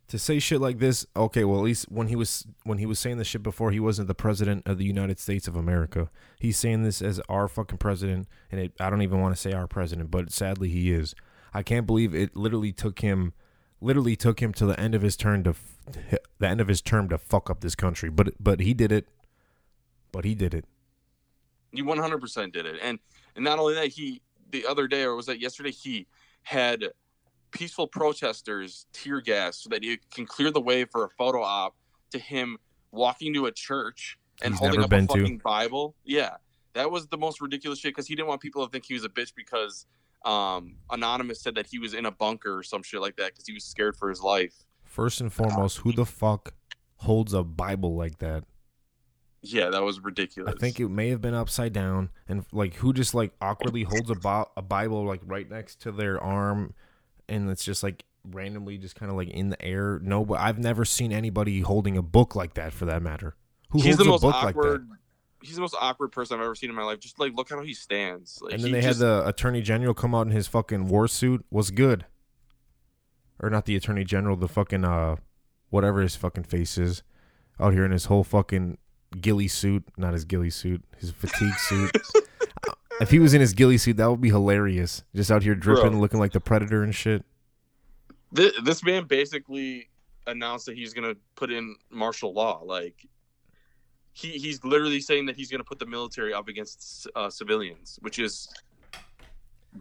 [0.07, 2.99] to say shit like this, okay, well at least when he was when he was
[2.99, 6.09] saying this shit before, he wasn't the president of the United States of America.
[6.39, 9.53] He's saying this as our fucking president, and it, I don't even want to say
[9.53, 11.15] our president, but sadly he is.
[11.53, 13.33] I can't believe it literally took him,
[13.81, 15.77] literally took him to the end of his term to f-
[16.39, 18.09] the end of his term to fuck up this country.
[18.09, 19.07] But but he did it.
[20.13, 20.63] But he did it.
[21.73, 22.77] You 100% did it.
[22.81, 22.99] And
[23.35, 26.07] and not only that, he the other day or was that yesterday he
[26.43, 26.85] had
[27.51, 31.75] peaceful protesters tear gas so that he can clear the way for a photo op
[32.11, 32.57] to him
[32.91, 35.07] walking to a church and He's holding up a to.
[35.07, 35.95] fucking Bible.
[36.05, 36.35] Yeah.
[36.73, 39.03] That was the most ridiculous shit because he didn't want people to think he was
[39.03, 39.87] a bitch because
[40.25, 43.47] um anonymous said that he was in a bunker or some shit like that because
[43.47, 44.53] he was scared for his life.
[44.83, 46.53] First and foremost, who the fuck
[46.97, 48.43] holds a Bible like that?
[49.45, 50.53] Yeah, that was ridiculous.
[50.55, 54.09] I think it may have been upside down, and like who just like awkwardly holds
[54.09, 56.73] a, Bi- a Bible like right next to their arm,
[57.27, 59.99] and it's just like randomly just kind of like in the air.
[60.01, 63.35] No, but I've never seen anybody holding a book like that for that matter.
[63.71, 64.87] Who he's holds the a most book like that?
[65.41, 67.01] He's the most awkward person I've ever seen in my life.
[67.01, 68.39] Just like look how he stands.
[68.41, 71.09] Like, And then they just- had the attorney general come out in his fucking war
[71.09, 71.45] suit.
[71.51, 72.05] Was good,
[73.41, 75.17] or not the attorney general, the fucking uh,
[75.69, 77.03] whatever his fucking face is,
[77.59, 78.77] out here in his whole fucking
[79.21, 79.83] ghillie suit.
[79.97, 81.91] Not his ghillie suit, his fatigue suit.
[83.01, 85.03] if he was in his ghillie suit, that would be hilarious.
[85.15, 85.99] Just out here dripping, Bro.
[85.99, 87.23] looking like the predator and shit.
[88.31, 89.89] This, this man basically
[90.25, 92.61] announced that he's gonna put in martial law.
[92.63, 93.05] Like
[94.13, 98.19] he he's literally saying that he's gonna put the military up against uh, civilians, which
[98.19, 98.47] is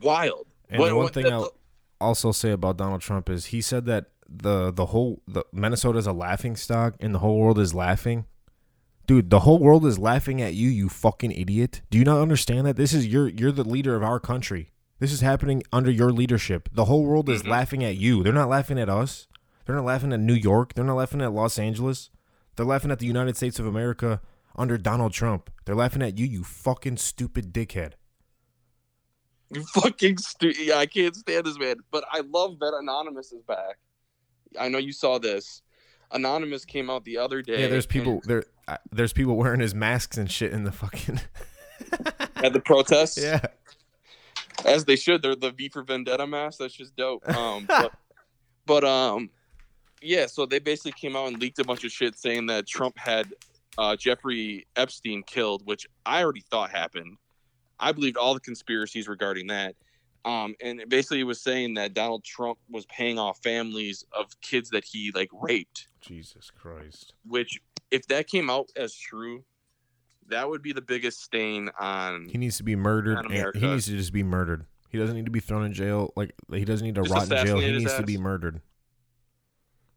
[0.00, 0.46] wild.
[0.68, 1.54] And What- one what- thing that- I'll
[2.00, 6.12] also say about Donald Trump is he said that the the whole the Minnesota's a
[6.12, 8.26] laughing stock and the whole world is laughing.
[9.06, 11.82] Dude, the whole world is laughing at you, you fucking idiot.
[11.90, 12.76] Do you not understand that?
[12.76, 14.70] This is you're you're the leader of our country.
[15.00, 16.68] This is happening under your leadership.
[16.72, 17.50] The whole world is mm-hmm.
[17.50, 18.22] laughing at you.
[18.22, 19.26] They're not laughing at us.
[19.66, 20.74] They're not laughing at New York.
[20.74, 22.10] They're not laughing at Los Angeles.
[22.54, 24.20] They're laughing at the United States of America
[24.54, 25.50] under Donald Trump.
[25.64, 27.92] They're laughing at you, you fucking stupid dickhead.
[29.50, 31.76] You fucking stu- yeah, I can't stand this man.
[31.90, 33.78] But I love that Anonymous is back.
[34.58, 35.62] I know you saw this.
[36.10, 37.62] Anonymous came out the other day.
[37.62, 38.44] Yeah, there's and- people there.
[38.68, 41.20] Uh, there's people wearing his masks and shit in the fucking.
[42.36, 43.18] at the protests.
[43.22, 43.40] yeah,
[44.64, 45.22] as they should.
[45.22, 46.58] They're the V for Vendetta mask.
[46.58, 47.28] That's just dope.
[47.28, 47.92] Um, but,
[48.66, 49.30] but um,
[50.00, 50.26] yeah.
[50.26, 53.32] So they basically came out and leaked a bunch of shit saying that Trump had
[53.78, 57.16] uh, Jeffrey Epstein killed, which I already thought happened.
[57.78, 59.74] I believed all the conspiracies regarding that.
[60.24, 64.70] Um, and it basically was saying that Donald Trump was paying off families of kids
[64.70, 65.88] that he like raped.
[66.00, 67.14] Jesus Christ.
[67.26, 67.60] Which,
[67.92, 69.44] if that came out as true,
[70.28, 72.26] that would be the biggest stain on.
[72.28, 73.18] He needs to be murdered.
[73.18, 73.58] On and America.
[73.60, 74.64] he needs to just be murdered.
[74.88, 76.12] He doesn't need to be thrown in jail.
[76.16, 77.58] Like he doesn't need to Just rot in jail.
[77.60, 78.60] He needs to be murdered.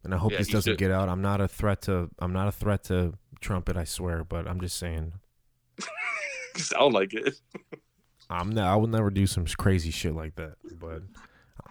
[0.03, 0.77] And I hope Yeah, this doesn't should.
[0.79, 1.09] get out.
[1.09, 2.09] I'm not a threat to.
[2.19, 3.75] I'm not a threat to Trumpet.
[3.75, 4.23] I swear.
[4.23, 5.13] But I'm just saying.
[6.57, 7.35] sound like it.
[8.29, 8.67] I'm not.
[8.67, 10.55] I would never do some crazy shit like that.
[10.79, 11.03] But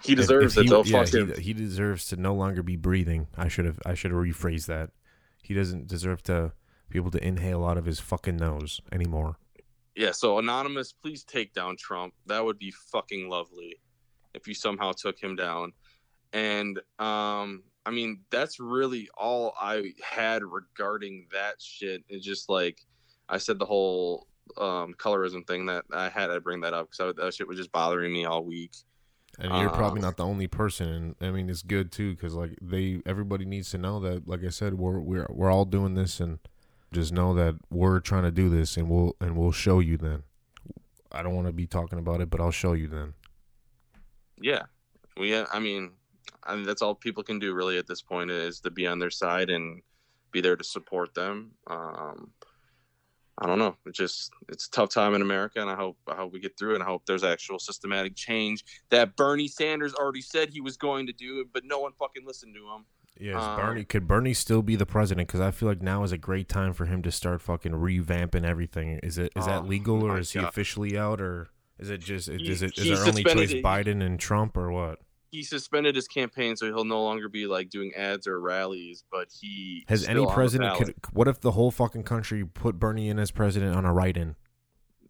[0.02, 0.84] He deserves it, though.
[0.84, 1.34] Yeah, Fuck he, him.
[1.40, 3.28] he deserves to no longer be breathing.
[3.36, 3.78] I should have.
[3.86, 4.90] I should have rephrased that.
[5.44, 6.52] He doesn't deserve to
[6.88, 9.36] be able to inhale out of his fucking nose anymore.
[9.94, 12.14] Yeah, so anonymous, please take down Trump.
[12.26, 13.76] That would be fucking lovely
[14.32, 15.72] if you somehow took him down.
[16.32, 22.02] And um I mean, that's really all I had regarding that shit.
[22.08, 22.80] It's just like
[23.28, 24.26] I said the whole
[24.56, 27.72] um colorism thing that I had to bring that up cuz that shit was just
[27.72, 28.72] bothering me all week.
[29.38, 30.86] And you're probably not the only person.
[30.88, 34.28] And I mean, it's good too because like they, everybody needs to know that.
[34.28, 36.38] Like I said, we're we're we're all doing this, and
[36.92, 40.22] just know that we're trying to do this, and we'll and we'll show you then.
[41.10, 43.14] I don't want to be talking about it, but I'll show you then.
[44.40, 44.62] Yeah.
[45.16, 45.92] We I mean,
[46.42, 48.98] I mean that's all people can do really at this point is to be on
[48.98, 49.82] their side and
[50.32, 51.52] be there to support them.
[51.68, 52.32] Um
[53.38, 53.76] I don't know.
[53.86, 56.56] It's just it's a tough time in America, and I hope I hope we get
[56.58, 56.74] through it.
[56.74, 61.06] And I hope there's actual systematic change that Bernie Sanders already said he was going
[61.08, 62.84] to do, but no one fucking listened to him.
[63.18, 63.84] Yes, Um, Bernie.
[63.84, 65.28] Could Bernie still be the president?
[65.28, 68.44] Because I feel like now is a great time for him to start fucking revamping
[68.44, 68.98] everything.
[69.02, 72.28] Is it is Oh, that legal or is he officially out or is it just
[72.28, 73.52] He- is it is our only choice.
[73.54, 75.00] Biden and Trump or what?
[75.34, 79.02] He suspended his campaign, so he'll no longer be like doing ads or rallies.
[79.10, 80.94] But he Has any still on the president could?
[81.12, 84.36] What if the whole fucking country put Bernie in as president on a write-in?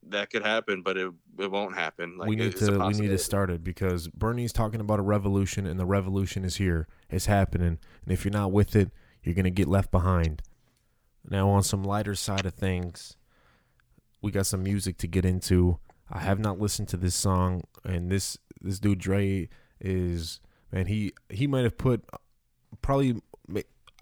[0.08, 2.16] that could happen, but it it won't happen.
[2.16, 5.66] Like we need to we need to start it because Bernie's talking about a revolution
[5.66, 6.86] and the revolution is here.
[7.10, 7.78] It's happening.
[8.04, 8.90] And if you're not with it,
[9.22, 10.42] you're gonna get left behind.
[11.28, 13.16] Now on some lighter side of things,
[14.20, 15.78] we got some music to get into.
[16.10, 19.48] I have not listened to this song and this this dude Dre
[19.84, 20.40] is
[20.72, 22.04] man, he he might have put
[22.82, 23.20] probably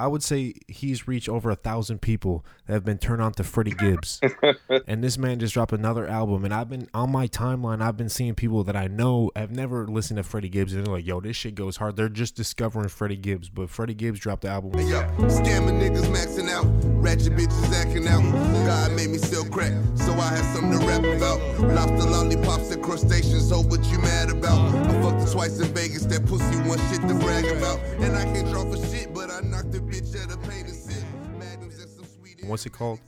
[0.02, 3.44] I would say he's reached over a thousand people that have been turned on to
[3.44, 4.20] Freddie Gibbs.
[4.88, 6.44] and this man just dropped another album.
[6.44, 9.86] And I've been on my timeline, I've been seeing people that I know have never
[9.86, 10.74] listened to Freddie Gibbs.
[10.74, 11.94] And they're like, yo, this shit goes hard.
[11.94, 13.48] They're just discovering Freddie Gibbs.
[13.48, 14.72] But Freddie Gibbs dropped the album.
[14.72, 16.66] Yo, scamming niggas maxing out,
[17.00, 18.22] ratchet bitches acting out.
[18.66, 21.38] God made me sell crack, so I had something to rap about.
[21.60, 24.74] Lobster lollipops and crustaceans, so what you mad about?
[24.74, 27.78] I fucked her twice in Vegas, that pussy one shit to brag about.
[28.00, 30.74] And I can't draw for shit, but I knocked the bitch at a pain and
[30.74, 31.04] sit.
[31.38, 33.00] Magnums and some sweet What's it called?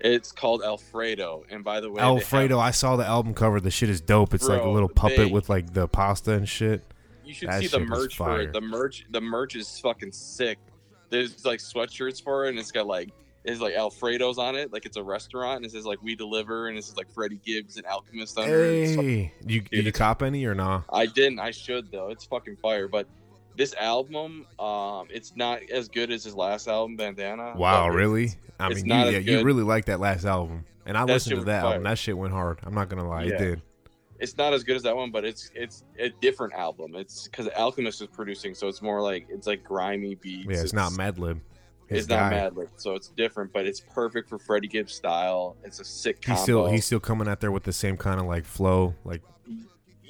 [0.00, 2.58] It's called Alfredo, and by the way, they have- Alfredo.
[2.58, 3.60] I saw the album cover.
[3.60, 4.34] The shit is dope.
[4.34, 6.82] It's like a little puppet they- with like the pasta and shit.
[7.24, 8.52] You should That see the merch for it.
[8.52, 10.58] The merch, the merch is fucking sick.
[11.08, 13.10] There's like sweatshirts for it, and it's got like
[13.44, 16.68] it's like Alfredo's on it, like it's a restaurant, and it says like we deliver,
[16.68, 18.82] and it says like Freddie Gibbs and Alchemist under it.
[18.82, 20.82] It's Hey, you did you cop any or nah?
[20.92, 21.38] I didn't.
[21.38, 22.08] I should though.
[22.08, 22.88] It's fucking fire.
[22.88, 23.06] But
[23.56, 27.54] this album, um, it's not as good as his last album, Bandana.
[27.56, 28.32] Wow, really?
[28.58, 31.44] I mean, you, yeah, you really like that last album, and I That listened to
[31.46, 31.82] that album.
[31.84, 32.60] That shit went hard.
[32.62, 33.34] I'm not gonna lie, Yeah.
[33.34, 33.62] it did.
[34.20, 36.94] It's not as good as that one, but it's it's a different album.
[36.94, 40.46] It's because Alchemist is producing, so it's more like it's like grimy beats.
[40.48, 41.40] Yeah, it's, not Madlib.
[41.88, 42.48] It's not guy.
[42.48, 45.56] Madlib, so it's different, but it's perfect for Freddie Gibbs style.
[45.64, 46.36] It's a sick combo.
[46.36, 49.22] He's still he's still coming out there with the same kind of like flow, like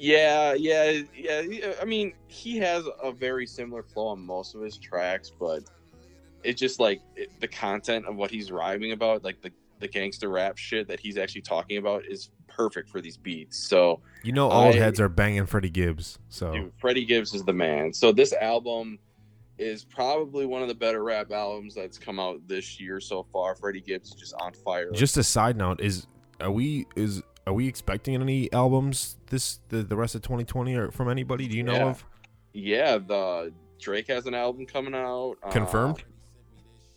[0.03, 1.71] Yeah, yeah, yeah.
[1.81, 5.63] I mean, he has a very similar flow on most of his tracks, but
[6.43, 9.49] it's just like it, the content of what he's rhyming about, like the
[9.79, 13.57] the gangster rap shit that he's actually talking about, is perfect for these beats.
[13.57, 16.19] So you know, old I- heads are banging Freddie Gibbs.
[16.27, 17.93] So Dude, Freddie Gibbs is the man.
[17.93, 18.99] So this album
[19.57, 23.55] is probably one of the better rap albums that's come out this year so far.
[23.55, 24.91] Freddie Gibbs is just on fire.
[24.91, 26.07] just a side note is
[26.41, 30.91] are we is are we expecting any albums this the, the rest of 2020 or
[30.91, 31.47] from anybody?
[31.47, 31.89] Do you know Yeah.
[31.89, 32.05] of?
[32.53, 35.35] yeah, the Drake has an album coming out.
[35.51, 35.97] Confirmed?
[35.99, 36.03] Um,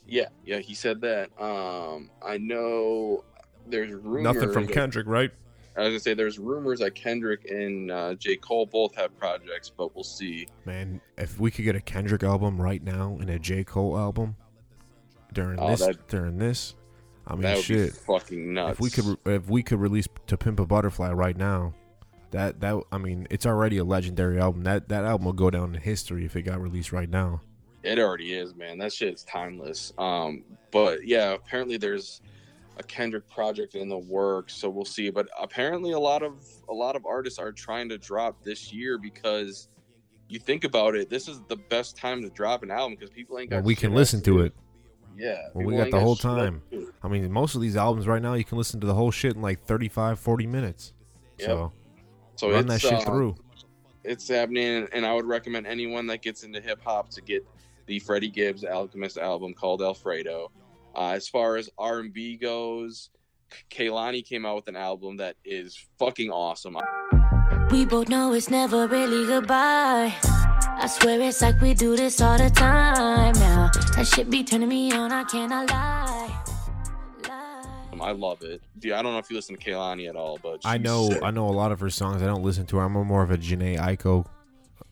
[0.06, 1.30] yeah, yeah, he said that.
[1.40, 3.24] Um, I know
[3.66, 4.22] there's rumors.
[4.22, 5.30] Nothing from that- Kendrick, right?
[5.76, 9.68] I was gonna say there's rumors that Kendrick and uh, J Cole both have projects,
[9.76, 10.46] but we'll see.
[10.64, 14.36] Man, if we could get a Kendrick album right now and a J Cole album
[15.34, 16.76] during Oh, this that- during this,
[17.26, 17.92] I mean that would be shit.
[17.92, 18.74] fucking nuts.
[18.74, 21.74] If we could if we could release to Pimp a Butterfly right now,
[22.30, 24.62] that that I mean it's already a legendary album.
[24.64, 27.40] That that album will go down in history if it got released right now.
[27.82, 28.78] It already is, man.
[28.78, 29.92] That shit is timeless.
[29.98, 32.20] Um, but yeah, apparently there's
[32.78, 35.10] a Kendrick project in the works, so we'll see.
[35.10, 38.98] But apparently, a lot of a lot of artists are trying to drop this year
[38.98, 39.68] because
[40.28, 43.38] you think about it, this is the best time to drop an album because people
[43.38, 43.56] ain't got.
[43.56, 44.54] Well, we can listen to it.
[45.16, 46.62] Yeah, Well, we got the whole time.
[47.02, 49.34] I mean, most of these albums right now, you can listen to the whole shit
[49.34, 50.92] in like 35, 40 minutes.
[51.38, 51.48] Yep.
[51.48, 51.72] So,
[52.36, 53.36] So run that it's, shit uh, through.
[54.04, 57.46] It's happening, and I would recommend anyone that gets into hip hop to get
[57.86, 60.50] the Freddie Gibbs Alchemist album called Alfredo.
[60.94, 63.10] Uh, as far as R and B goes,
[63.70, 66.76] Kaylani came out with an album that is fucking awesome.
[67.70, 70.14] We both know it's never really goodbye.
[70.22, 73.70] I swear it's like we do this all the time now.
[73.96, 76.44] That shit be turning me on, I cannot lie.
[77.92, 78.62] Um, I love it.
[78.78, 81.22] Dude, I don't know if you listen to Kaylani at all, but I know sick.
[81.22, 82.22] I know a lot of her songs.
[82.22, 82.84] I don't listen to her.
[82.84, 84.26] I'm more of a Janae Aiko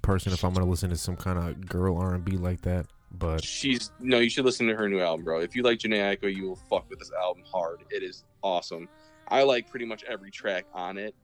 [0.02, 2.86] person if I'm gonna listen to some kind of girl R and B like that.
[3.12, 4.18] But she's no.
[4.18, 5.40] You should listen to her new album, bro.
[5.40, 7.84] If you like Janae Aiko, you will fuck with this album hard.
[7.90, 8.88] It is awesome.
[9.28, 11.14] I like pretty much every track on it.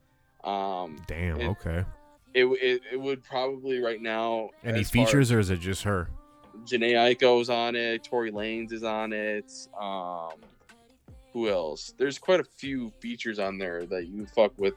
[0.45, 1.84] Um, damn, it- okay.
[2.32, 4.51] It, it, it would probably right now.
[4.62, 6.09] Any features or is it just her?
[6.64, 8.05] Janae Aiko's on it.
[8.05, 9.51] Tory Lanez is on it.
[9.80, 10.30] Um,
[11.32, 11.93] who else?
[11.99, 14.74] There's quite a few features on there that you fuck with.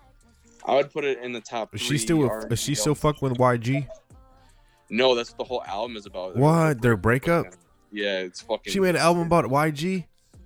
[0.65, 1.75] I would put it in the top.
[1.75, 3.87] Is she still with, is she still fuck with YG?
[4.89, 6.35] No, that's what the whole album is about.
[6.35, 7.47] What their breakup?
[7.91, 8.71] Yeah, it's fucking.
[8.73, 10.05] She made an album about YG.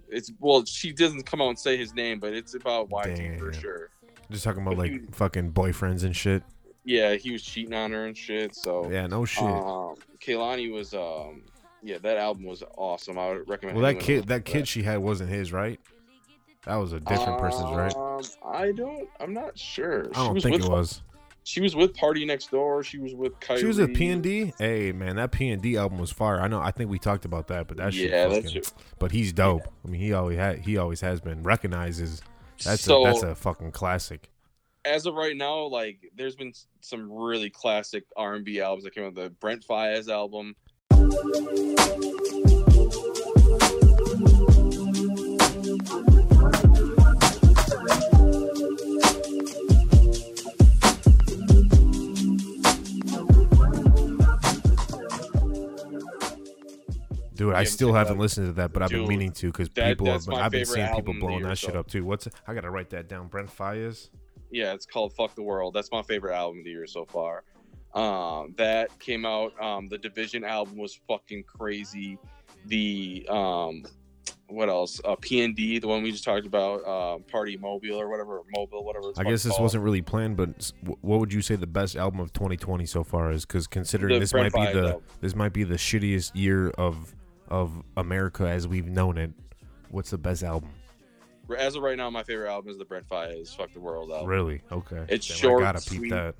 [0.09, 3.53] It's well, she doesn't come out and say his name, but it's about YG for
[3.53, 3.89] sure.
[4.29, 6.43] Just talking about like fucking boyfriends and shit.
[6.83, 8.55] Yeah, he was cheating on her and shit.
[8.55, 9.43] So Yeah, no shit.
[9.43, 11.43] Um, Kaylani was um,
[11.83, 13.17] yeah, that album was awesome.
[13.17, 13.77] I would recommend.
[13.77, 15.79] Well, that kid, that kid she had wasn't his, right?
[16.65, 17.95] That was a different person's, right?
[17.95, 19.07] Um, I don't.
[19.19, 20.07] I'm not sure.
[20.13, 21.01] I don't think with, it was.
[21.43, 22.83] She was with Party Next Door.
[22.83, 23.61] She was with Kyrie.
[23.61, 24.53] She was with P and D.
[24.57, 26.41] Hey man, that P and D album was fire.
[26.41, 26.59] I know.
[26.59, 28.11] I think we talked about that, but that shit.
[28.11, 29.65] Yeah, that fucking- shit- But he's dope.
[29.85, 30.59] I mean, he always had.
[30.59, 32.21] He always has been recognized as.
[32.63, 34.29] That's So- a that's a fucking classic.
[34.85, 39.15] As of right now, like there's been some really classic R&B albums that came out.
[39.15, 40.55] The Brent Fayez album.
[57.37, 60.07] Dude, I still haven't listened to that, but I've been meaning to because people.
[60.07, 62.03] Have, I've been seeing people album of the blowing that shit so up too.
[62.03, 63.27] What's I gotta write that down.
[63.27, 64.09] Brent Faiyaz.
[64.51, 67.43] Yeah, it's called "Fuck the World." That's my favorite album of the year so far.
[67.93, 69.59] Um, that came out.
[69.61, 72.17] Um, the Division album was fucking crazy.
[72.65, 73.83] The um,
[74.47, 75.01] what else?
[75.03, 79.09] Uh, PND, the one we just talked about, uh, Party Mobile or whatever, Mobile, whatever.
[79.09, 79.63] It's I guess this called.
[79.63, 80.71] wasn't really planned, but
[81.01, 83.45] what would you say the best album of 2020 so far is?
[83.45, 87.13] Because considering The this Brent might be the this might be the shittiest year of
[87.49, 89.31] of America as we've known it.
[89.89, 90.69] What's the best album?
[91.57, 94.27] As of right now, my favorite album is the Brent Faiyaz "Fuck the World" album.
[94.27, 94.61] Really?
[94.71, 95.05] Okay.
[95.07, 96.09] It's Damn, I short, gotta peep sweet.
[96.11, 96.35] that.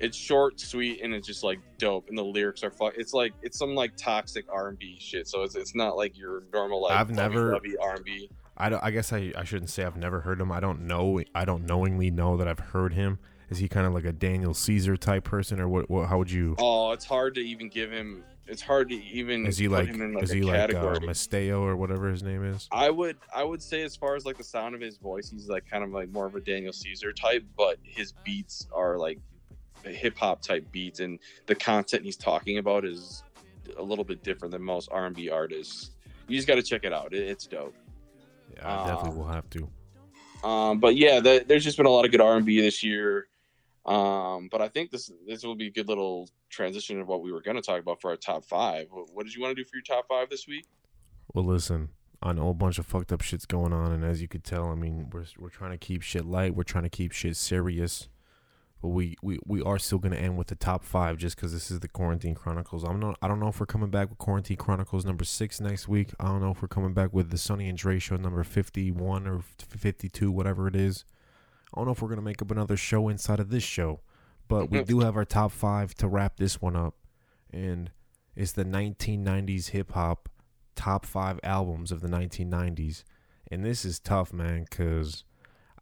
[0.00, 2.08] It's short, sweet, and it's just like dope.
[2.08, 2.94] And the lyrics are fuck.
[2.96, 5.28] It's like it's some like toxic R and B shit.
[5.28, 8.30] So it's, it's not like your normal like I've never- R and B.
[8.56, 10.52] I, don't, I guess I, I shouldn't say I've never heard him.
[10.52, 11.22] I don't know.
[11.34, 13.18] I don't knowingly know that I've heard him.
[13.48, 15.88] Is he kind of like a Daniel Caesar type person, or what?
[15.88, 16.54] what how would you?
[16.58, 18.22] Oh, it's hard to even give him.
[18.50, 19.46] It's hard to even.
[19.46, 19.88] Is he put like?
[19.88, 20.98] him in, like is a he like uh.
[21.00, 22.68] Masteo or whatever his name is?
[22.72, 25.48] I would I would say as far as like the sound of his voice, he's
[25.48, 29.20] like kind of like more of a Daniel Caesar type, but his beats are like
[29.84, 33.22] hip hop type beats, and the content he's talking about is
[33.78, 35.92] a little bit different than most R and B artists.
[36.26, 37.14] You just got to check it out.
[37.14, 37.74] It, it's dope.
[38.56, 39.68] Yeah, I definitely will have to.
[40.46, 42.82] Um, but yeah, the, there's just been a lot of good R and B this
[42.82, 43.28] year.
[43.86, 47.32] Um, but I think this this will be a good little transition of what we
[47.32, 48.88] were going to talk about for our top five.
[48.90, 50.66] What, what did you want to do for your top five this week?
[51.32, 51.90] Well, listen,
[52.22, 54.66] I know a bunch of fucked up shit's going on, and as you could tell,
[54.68, 56.54] I mean, we're we're trying to keep shit light.
[56.54, 58.08] We're trying to keep shit serious,
[58.82, 61.70] but we we, we are still gonna end with the top five just because this
[61.70, 62.84] is the Quarantine Chronicles.
[62.84, 63.16] I'm not.
[63.22, 66.10] I don't know if we're coming back with Quarantine Chronicles number six next week.
[66.20, 68.90] I don't know if we're coming back with the Sunny and Dre show number fifty
[68.90, 71.04] one or fifty two, whatever it is.
[71.72, 74.00] I don't know if we're gonna make up another show inside of this show,
[74.50, 74.86] but we mm-hmm.
[74.86, 76.94] do have our top five to wrap this one up,
[77.52, 77.90] and
[78.34, 80.28] it's the 1990s hip hop
[80.74, 83.04] top five albums of the 1990s,
[83.50, 85.24] and this is tough, man, because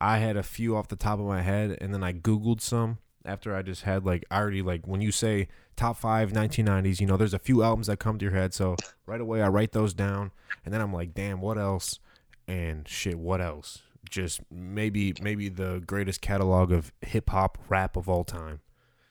[0.00, 2.98] I had a few off the top of my head, and then I googled some
[3.24, 7.06] after I just had like I already like when you say top five 1990s, you
[7.06, 9.72] know, there's a few albums that come to your head, so right away I write
[9.72, 10.30] those down,
[10.62, 12.00] and then I'm like, damn, what else?
[12.46, 13.82] And shit, what else?
[14.10, 18.60] Just maybe maybe the greatest catalog of hip hop rap of all time.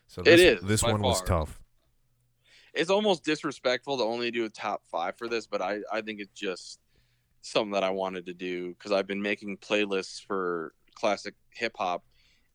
[0.07, 1.59] So It this, is, This one was tough.
[2.73, 6.19] it's almost disrespectful to only do a top five for this, but I, I think
[6.19, 6.79] it's just
[7.41, 12.03] something that I wanted to do because I've been making playlists for classic hip hop,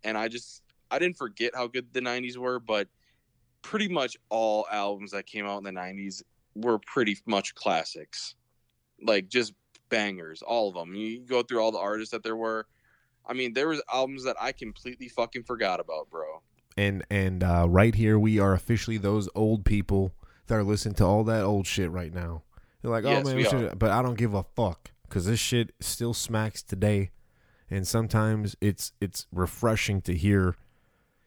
[0.05, 2.89] and I just I didn't forget how good the '90s were, but
[3.63, 6.23] pretty much all albums that came out in the '90s
[6.55, 8.35] were pretty much classics,
[9.03, 9.53] like just
[9.93, 10.95] bangers, all of them.
[10.95, 12.67] You go through all the artists that there were.
[13.25, 16.43] I mean, there was albums that I completely fucking forgot about, bro.
[16.77, 20.13] and and uh, right here we are officially those old people
[20.47, 22.43] that are listening to all that old shit right now.
[22.81, 25.27] They're like, oh Yes, man, we we should, but I don't give a fuck because
[25.27, 27.11] this shit still smacks today,
[27.71, 30.57] and sometimes it's it's refreshing to hear,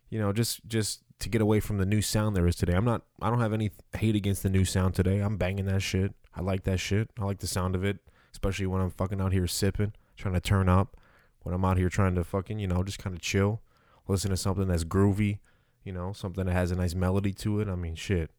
[0.09, 2.73] you know, just just to get away from the new sound there is today.
[2.73, 5.19] I'm not, I don't have any hate against the new sound today.
[5.19, 6.13] I'm banging that shit.
[6.35, 7.09] I like that shit.
[7.17, 7.99] I like the sound of it,
[8.35, 10.97] especially when I'm fucking out here sipping, trying to turn up.
[11.43, 13.61] When I'm out here trying to fucking, you know, just kind of chill,
[14.09, 15.39] listen to something that's groovy,
[15.85, 17.69] you know, something that has a nice melody to it.
[17.69, 18.31] I mean, shit.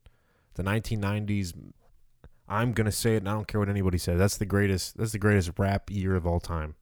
[0.55, 1.55] The 1990s,
[2.47, 4.19] I'm gonna say it, and I don't care what anybody says.
[4.19, 4.99] That's the greatest.
[4.99, 6.75] That's the greatest rap year of all time.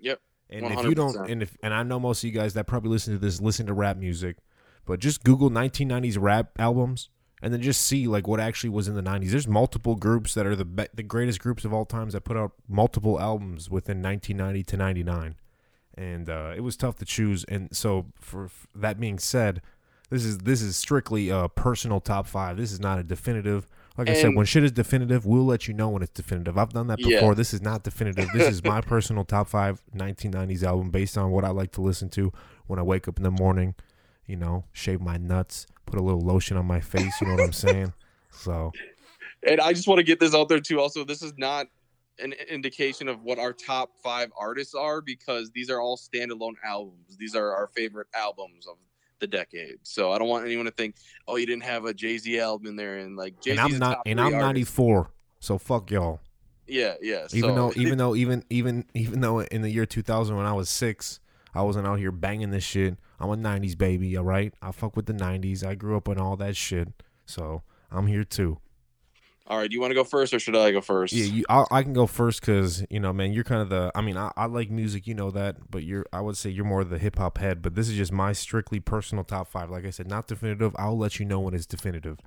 [0.00, 0.20] Yep.
[0.48, 2.90] And if you don't, and if and I know most of you guys that probably
[2.90, 4.38] listen to this listen to rap music,
[4.86, 7.10] but just Google 1990s rap albums
[7.42, 9.30] and then just see like what actually was in the 90s.
[9.30, 12.36] There's multiple groups that are the be- the greatest groups of all times that put
[12.36, 15.34] out multiple albums within 1990 to 99,
[15.96, 17.44] and uh, it was tough to choose.
[17.44, 19.62] And so, for, for that being said,
[20.10, 22.56] this is this is strictly a personal top five.
[22.56, 23.66] This is not a definitive.
[23.98, 26.56] Like I said, when shit is definitive, we'll let you know when it's definitive.
[26.56, 27.16] I've done that Yeah.
[27.18, 27.34] before.
[27.34, 28.28] This is not definitive.
[28.32, 32.08] This is my personal top five 1990s album based on what I like to listen
[32.10, 32.32] to
[32.66, 33.74] when I wake up in the morning.
[34.26, 37.20] You know, shave my nuts, put a little lotion on my face.
[37.20, 37.92] You know what I'm saying?
[38.30, 38.72] So
[39.46, 40.80] And I just want to get this out there too.
[40.80, 41.66] Also, this is not
[42.18, 47.16] an indication of what our top five artists are because these are all standalone albums.
[47.16, 48.76] These are our favorite albums of
[49.20, 49.78] the decade.
[49.82, 50.96] So I don't want anyone to think,
[51.28, 53.78] oh, you didn't have a Jay Z album in there, and like Jay and I'm
[53.78, 55.10] not and I'm 94.
[55.40, 56.20] So fuck y'all.
[56.66, 57.26] Yeah, yeah.
[57.32, 60.52] Even so, though even though even even even though in the year 2000 when I
[60.52, 61.20] was 6,
[61.54, 62.96] I wasn't out here banging this shit.
[63.18, 64.54] I'm a 90s baby, all right?
[64.62, 65.64] I fuck with the 90s.
[65.64, 66.88] I grew up on all that shit.
[67.26, 68.58] So, I'm here too.
[69.46, 71.12] all right, do you want to go first or should I go first?
[71.12, 73.90] Yeah, you, I, I can go first because you know, man, you're kind of the.
[73.96, 76.06] I mean, I, I like music, you know that, but you're.
[76.12, 77.60] I would say you're more of the hip hop head.
[77.62, 79.68] But this is just my strictly personal top five.
[79.70, 80.74] Like I said, not definitive.
[80.78, 82.18] I'll let you know when it's definitive.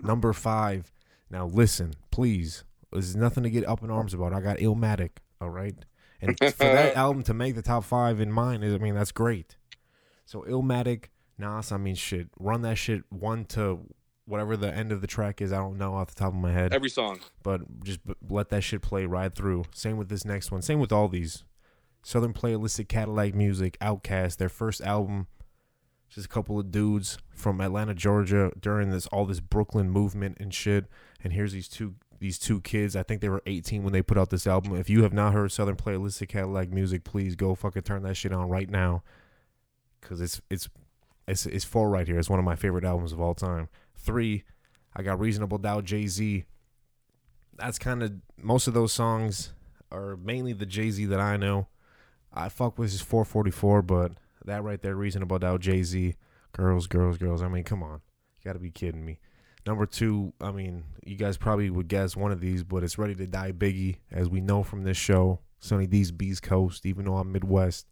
[0.00, 0.92] Number five.
[1.28, 2.64] Now listen, please.
[2.92, 4.32] there's nothing to get up in arms about.
[4.32, 5.10] I got Illmatic,
[5.40, 5.74] all right,
[6.20, 9.12] and for that album to make the top five in mine is, I mean, that's
[9.12, 9.56] great.
[10.26, 11.06] So Illmatic,
[11.38, 13.80] Nas, I mean, shit, run that shit one to
[14.26, 15.52] whatever the end of the track is.
[15.52, 16.72] I don't know off the top of my head.
[16.72, 17.20] Every song.
[17.42, 19.64] but just b- let that shit play right through.
[19.74, 20.62] Same with this next one.
[20.62, 21.44] Same with all these.
[22.02, 25.26] Southern Playalistic Cadillac Music, Outkast, their first album.
[26.08, 30.52] Just a couple of dudes from Atlanta, Georgia, during this all this Brooklyn movement and
[30.52, 30.86] shit.
[31.22, 32.94] And here's these two these two kids.
[32.94, 34.76] I think they were 18 when they put out this album.
[34.76, 38.32] If you have not heard Southern Playalistic Cadillac Music, please go fucking turn that shit
[38.32, 39.02] on right now,
[40.00, 40.68] cause it's it's
[41.26, 42.18] it's it's four right here.
[42.18, 43.68] It's one of my favorite albums of all time.
[43.96, 44.44] Three,
[44.94, 46.44] I got Reasonable Doubt, Jay Z.
[47.56, 49.52] That's kind of most of those songs
[49.90, 51.68] are mainly the Jay Z that I know.
[52.32, 54.12] I fuck with his 444, but
[54.44, 56.14] that right there, Reasonable Doubt, Jay Z,
[56.52, 57.42] girls, girls, girls.
[57.42, 58.02] I mean, come on,
[58.38, 59.18] you got to be kidding me.
[59.66, 63.14] Number two, I mean, you guys probably would guess one of these, but it's Ready
[63.16, 65.40] to Die Biggie, as we know from this show.
[65.58, 67.86] Sunny D's Beast Coast, even though I'm Midwest.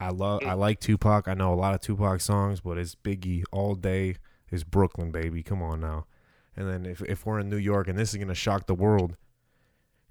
[0.00, 1.28] I love, I like Tupac.
[1.28, 4.16] I know a lot of Tupac songs, but it's Biggie all day.
[4.50, 5.42] It's Brooklyn, baby.
[5.42, 6.06] Come on now.
[6.56, 9.16] And then if if we're in New York, and this is gonna shock the world,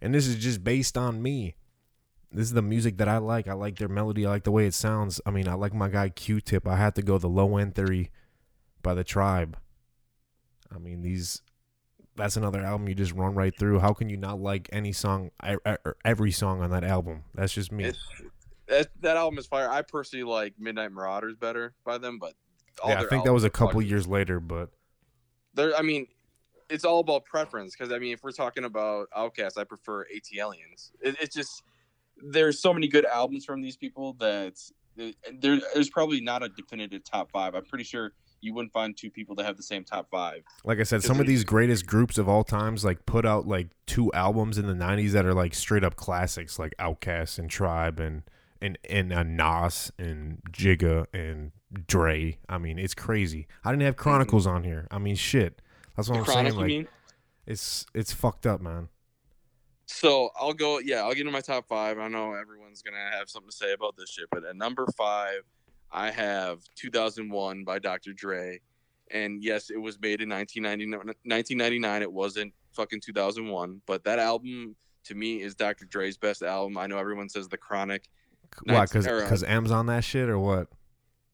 [0.02, 1.56] and this is just based on me.
[2.32, 3.48] This is the music that I like.
[3.48, 4.26] I like their melody.
[4.26, 5.20] I like the way it sounds.
[5.26, 6.66] I mean, I like my guy Q-Tip.
[6.66, 8.10] I had to go the Low End Theory
[8.82, 9.58] by the Tribe.
[10.74, 11.42] I mean, these.
[12.18, 13.80] That's another album you just run right through.
[13.80, 17.24] How can you not like any song, e- e- er, every song on that album?
[17.34, 17.86] That's just me.
[17.86, 18.00] It's,
[18.68, 19.70] that, that album is fire.
[19.70, 22.34] I personally like Midnight Marauders better by them, but
[22.84, 24.70] all yeah, I think that was a couple years later, but
[25.54, 26.08] There, I mean,
[26.70, 27.76] it's all about preference.
[27.76, 30.92] Because I mean, if we're talking about Outkast, I prefer ATLiens.
[31.02, 31.64] It, it's just
[32.18, 34.54] there's so many good albums from these people that
[34.96, 37.56] there, there's probably not a definitive top five.
[37.56, 40.44] I'm pretty sure you wouldn't find two people that have the same top five.
[40.64, 43.68] Like I said, some of these greatest groups of all times like put out like
[43.86, 48.00] two albums in the '90s that are like straight up classics, like Outkast and Tribe
[48.00, 48.24] and
[48.62, 51.52] and and uh, Nas and Jigga and
[51.88, 52.38] Dre.
[52.50, 53.48] I mean, it's crazy.
[53.64, 54.88] I didn't have Chronicles on here.
[54.92, 55.62] I mean, shit.
[55.96, 56.56] That's what The I'm Chronic, saying.
[56.56, 56.88] you Like, mean?
[57.46, 58.90] it's it's fucked up, man.
[59.86, 60.80] So I'll go.
[60.80, 62.00] Yeah, I'll get into my top five.
[62.00, 65.42] I know everyone's gonna have something to say about this shit, but at number five,
[65.92, 68.14] I have 2001 by Dr.
[68.14, 68.62] Dre,
[69.12, 71.16] and yes, it was made in 1999.
[71.26, 72.02] 1999.
[72.02, 74.76] It wasn't fucking 2001, but that album
[75.06, 75.86] to me is Dr.
[75.86, 76.78] Dre's best album.
[76.78, 78.08] I know everyone says The Chronic.
[78.64, 78.86] Why?
[78.86, 80.68] Because or, uh, because Em's on that shit or what?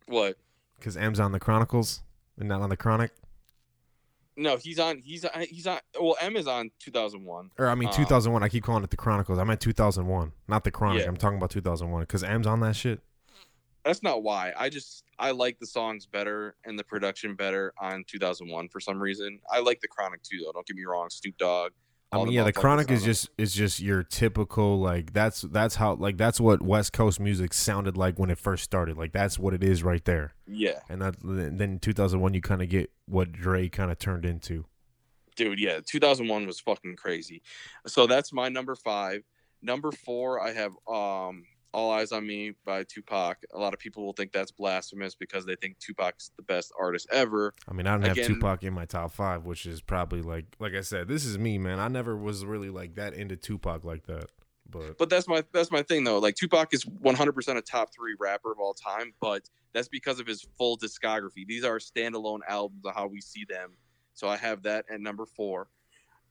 [0.07, 0.37] what?
[0.79, 2.01] Because Em's on the Chronicles
[2.39, 3.11] and not on the Chronic.
[4.39, 4.99] No, he's on.
[4.99, 5.41] He's on.
[5.49, 5.79] He's on.
[5.99, 7.49] Well, Em is on 2001.
[7.57, 8.43] Or I mean, Um, 2001.
[8.43, 9.39] I keep calling it the Chronicles.
[9.39, 11.01] I meant 2001, not the Chronic.
[11.01, 11.07] Yeah.
[11.07, 13.01] I'm talking about 2001 because Em's on that shit.
[13.87, 14.53] That's not why.
[14.57, 19.01] I just I like the songs better and the production better on 2001 for some
[19.01, 19.39] reason.
[19.51, 20.51] I like the Chronic too, though.
[20.51, 21.09] Don't get me wrong.
[21.09, 21.71] Snoop Dogg.
[22.11, 25.95] I mean, yeah, the Chronic is just is just your typical like that's that's how
[25.95, 28.97] like that's what West Coast music sounded like when it first started.
[28.97, 30.33] Like that's what it is right there.
[30.47, 30.79] Yeah.
[30.89, 34.65] And that then in 2001 you kind of get what Dre kind of turned into.
[35.35, 37.41] dude yeah 2001 was fucking crazy
[37.85, 39.21] so that's my number five
[39.61, 43.37] number four i have um all eyes on me by tupac.
[43.53, 47.07] A lot of people will think that's blasphemous because they think tupac's the best artist
[47.11, 47.53] ever.
[47.67, 50.73] I mean, I don't have Tupac in my top five, which is probably like like
[50.73, 51.79] I said, this is me, man.
[51.79, 54.29] I never was really like that into Tupac like that.
[54.69, 56.19] But but that's my that's my thing though.
[56.19, 60.27] Like tupac is 100% a top three rapper of all time but that's because of
[60.27, 61.45] his full discography.
[61.47, 63.77] These are standalone albums of how we see them.
[64.13, 65.69] So i have that at number four.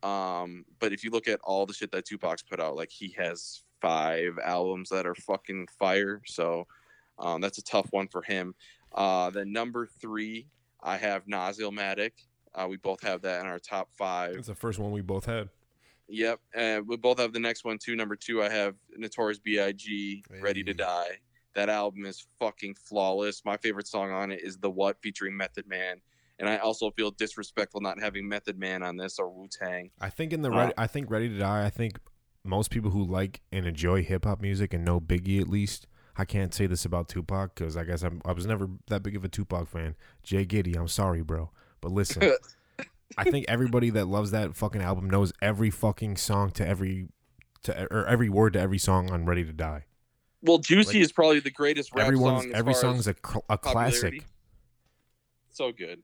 [0.03, 3.15] Um but if you look at all the shit that tupac's put out like he
[3.19, 6.67] has five albums that are fucking fire so
[7.19, 8.55] um that's a tough one for him
[8.95, 10.47] uh then number three
[10.83, 12.13] i have Nas Illmatic.
[12.55, 15.25] uh we both have that in our top five it's the first one we both
[15.27, 15.49] had.
[16.09, 17.97] Yep, and we both have the next one too.
[17.97, 20.23] Number two, I have Notorious B.I.G.
[20.41, 21.19] Ready to Die.
[21.55, 23.45] That album is fucking flawless.
[23.45, 26.01] My favorite song on it is The What featuring Method Man,
[26.39, 29.91] and I also feel disrespectful not having Method Man on this or Wu Tang.
[30.01, 31.65] I think in the Uh, I think Ready to Die.
[31.67, 31.99] I think
[32.47, 35.87] most people who like and enjoy hip hop music and know Biggie at least.
[36.19, 39.17] I can't say this about Tupac because I guess I'm, I was never that big
[39.17, 39.97] of a Tupac fan.
[40.23, 41.51] Jay Giddy, I'm sorry, bro,
[41.83, 42.33] but listen,
[43.19, 47.09] I think everybody that loves that fucking album knows every fucking song to every
[47.65, 49.85] to or every word to every song on Ready to Die.
[50.43, 52.53] Well, Juicy Like, is probably the greatest rap Everyone's song.
[52.55, 54.25] every song's a, cl- a classic.
[55.51, 56.03] So good.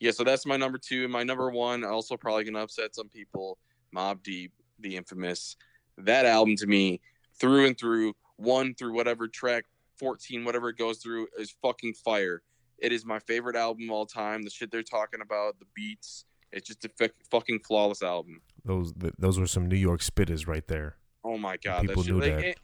[0.00, 1.04] Yeah, so that's my number two.
[1.04, 3.58] And my number one, also probably gonna upset some people.
[3.94, 5.56] Mobb Deep, the infamous.
[6.04, 7.00] That album to me,
[7.38, 9.64] through and through, one through whatever track,
[9.98, 12.42] 14, whatever it goes through, is fucking fire.
[12.78, 14.42] It is my favorite album of all time.
[14.42, 18.40] The shit they're talking about, the beats, it's just a fucking flawless album.
[18.64, 20.96] Those th- those were some New York spitters right there.
[21.24, 22.44] Oh my god, People shit, knew like, that.
[22.44, 22.54] And,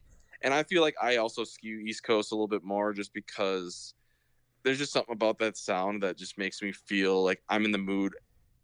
[0.42, 3.94] and I feel like I also skew East Coast a little bit more just because
[4.62, 7.78] there's just something about that sound that just makes me feel like I'm in the
[7.78, 8.14] mood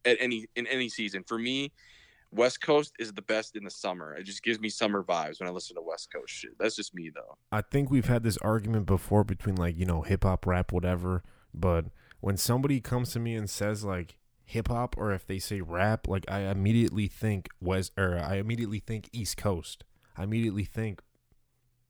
[0.05, 1.25] at any in any season.
[1.27, 1.73] For me,
[2.35, 4.15] West Coast is the best in the summer.
[4.15, 6.59] It just gives me summer vibes when I listen to West Coast shit.
[6.59, 7.37] That's just me though.
[7.53, 11.23] I think we've had this argument before between like, you know, hip hop, rap, whatever.
[11.53, 11.87] But
[12.21, 16.09] when somebody comes to me and says like hip hop or if they say rap,
[16.09, 19.85] like I immediately think West or I immediately think East Coast.
[20.17, 21.03] I immediately think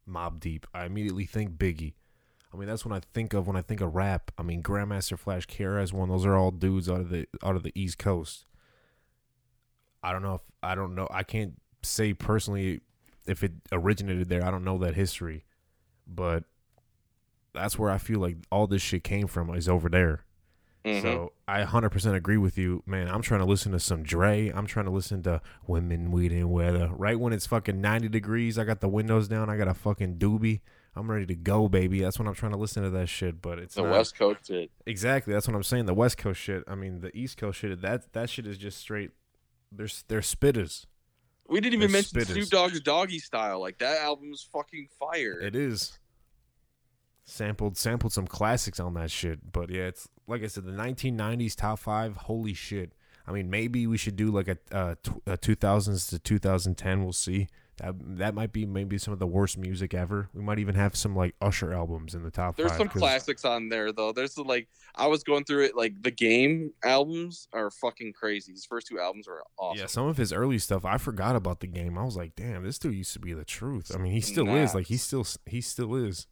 [0.09, 0.67] Mobb Deep.
[0.75, 1.95] I immediately think Biggie.
[2.53, 4.31] I mean, that's when I think of when I think of rap.
[4.39, 6.09] I mean, Grandmaster Flash, KRS One.
[6.09, 8.45] Those are all dudes out of the out of the East Coast.
[10.05, 11.09] I don't know if I don't know.
[11.11, 12.81] I can't say personally
[13.27, 14.45] if it originated there.
[14.45, 15.45] I don't know that history,
[16.07, 16.45] but
[17.53, 20.25] that's where I feel like all this shit came from is over there.
[20.85, 21.01] Mhm.
[21.03, 23.09] So I 100% agree with you, man.
[23.09, 24.51] I'm trying to listen to some Dre.
[24.51, 26.91] I'm trying to listen to Women, Weed, and Weather.
[26.95, 29.49] Right when it's fucking 90 degrees, I got the windows down.
[29.49, 30.61] I got a fucking doobie.
[30.95, 32.01] I'm ready to go, baby.
[32.01, 33.41] That's when I'm trying to listen to that shit.
[33.41, 34.71] But it's The not- West Coast shit.
[34.85, 35.33] Exactly.
[35.33, 35.87] That's what I'm saying.
[35.87, 36.63] The West Coast shit.
[36.69, 37.81] I mean, the East Coast shit.
[37.81, 39.11] That that shit is just straight.
[39.77, 40.87] They're they're spitters.
[41.49, 42.33] We didn't even They're mention spitters.
[42.33, 43.61] Snoop Dogg's Doggy Style.
[43.61, 45.41] Like that album's fucking fire.
[45.41, 45.99] It is.
[47.27, 51.55] Sampled sampled some classics on that shit, but yeah, it's like I said, the 1990s
[51.57, 52.17] top five.
[52.17, 52.93] Holy shit!
[53.27, 57.03] I mean, maybe we should do like a, uh, tw- a 2000s to 2010.
[57.03, 57.49] We'll see.
[57.79, 60.29] That that might be maybe some of the worst music ever.
[60.33, 63.45] We might even have some like Usher albums in the top There's some 'cause- classics
[63.45, 64.13] on there though.
[64.13, 65.77] There's like I was going through it.
[65.77, 68.53] Like the game albums are fucking crazy.
[68.53, 69.81] His first two albums are awesome.
[69.81, 71.99] Yeah, some of his early stuff, I forgot about the game.
[71.99, 73.91] I was like, damn, this dude used to be the truth.
[73.95, 74.75] I mean, he still is.
[74.75, 76.27] Like he still he still is.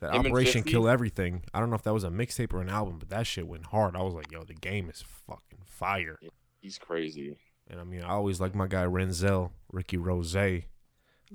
[0.00, 1.42] That Him Operation Kill Everything.
[1.52, 3.66] I don't know if that was a mixtape or an album, but that shit went
[3.66, 3.96] hard.
[3.96, 6.20] I was like, yo, the game is fucking fire.
[6.60, 7.36] He's crazy.
[7.68, 10.34] And I mean, I always like my guy Renzel, Ricky Rose.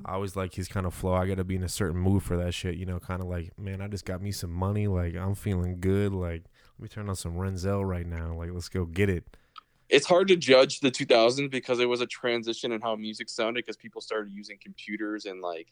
[0.05, 1.13] I always like his kind of flow.
[1.13, 3.27] I got to be in a certain mood for that shit, you know, kind of
[3.27, 4.87] like, man, I just got me some money.
[4.87, 6.13] Like, I'm feeling good.
[6.13, 6.43] Like,
[6.77, 8.33] let me turn on some Renzel right now.
[8.33, 9.23] Like, let's go get it.
[9.89, 13.65] It's hard to judge the 2000s because it was a transition in how music sounded
[13.65, 15.71] because people started using computers and like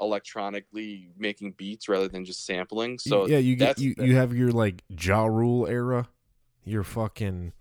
[0.00, 2.98] electronically making beats rather than just sampling.
[2.98, 6.08] So yeah, you get you, you have your like Ja Rule era,
[6.64, 7.52] your fucking,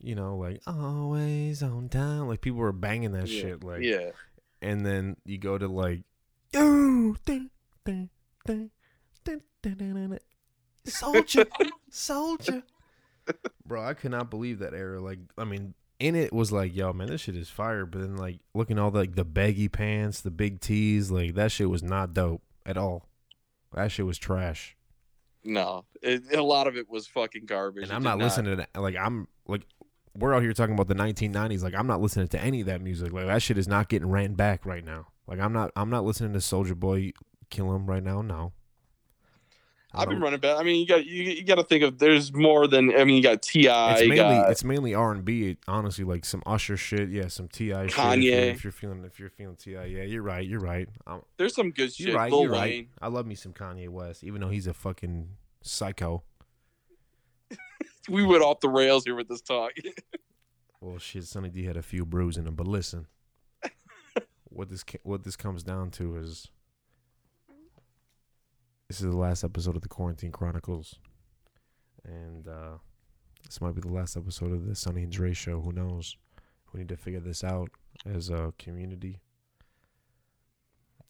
[0.00, 2.28] you know, like always on time.
[2.28, 3.64] Like people were banging that Yeah, shit.
[3.64, 4.10] Like yeah
[4.60, 6.02] and then you go to like
[10.86, 11.46] Soulja,
[11.90, 12.62] Soulja.
[13.66, 15.00] Bro, I could not believe that era.
[15.00, 17.84] Like, I mean, in it was like, yo, man, this shit is fire.
[17.84, 21.52] But then, like, looking all the, like the baggy pants, the big tees, like that
[21.52, 23.08] shit was not dope at all.
[23.74, 24.76] That shit was trash.
[25.44, 27.84] No, it, a lot of it was fucking garbage.
[27.84, 28.80] And I'm not, not listening to that.
[28.80, 29.62] Like, I'm like,
[30.18, 31.62] we're out here talking about the 1990s.
[31.62, 33.12] Like, I'm not listening to any of that music.
[33.12, 35.06] Like, that shit is not getting ran back right now.
[35.26, 37.12] Like, I'm not, I'm not listening to Soulja Boy
[37.50, 38.22] kill him right now.
[38.22, 38.52] No.
[39.94, 40.58] I've been running back.
[40.58, 42.94] I mean, you got you, you got to think of there's more than.
[42.94, 43.66] I mean, you got Ti.
[43.66, 45.56] it's mainly got, it's mainly R and B.
[45.66, 47.86] Honestly, like some Usher shit, yeah, some T.I.
[47.86, 47.90] shit.
[47.90, 48.52] If you're, Kanye.
[48.52, 50.88] if you're feeling if you're feeling T.I., yeah, you're right, you're right.
[51.06, 52.08] I'm, there's some good shit.
[52.08, 52.60] you're right, Lil you're Wayne.
[52.60, 52.88] right.
[53.00, 55.30] I love me some Kanye West, even though he's a fucking
[55.62, 56.22] psycho.
[58.08, 59.72] We went off the rails here with this talk.
[60.80, 63.06] Well, shit, Sunny D had a few brews in him, but listen,
[64.44, 66.48] what this what this comes down to is
[68.88, 71.00] this is the last episode of the Quarantine Chronicles,
[72.04, 72.78] and uh,
[73.44, 75.60] this might be the last episode of the Sunny and Dre show.
[75.60, 76.16] Who knows?
[76.72, 77.70] We need to figure this out
[78.06, 79.20] as a community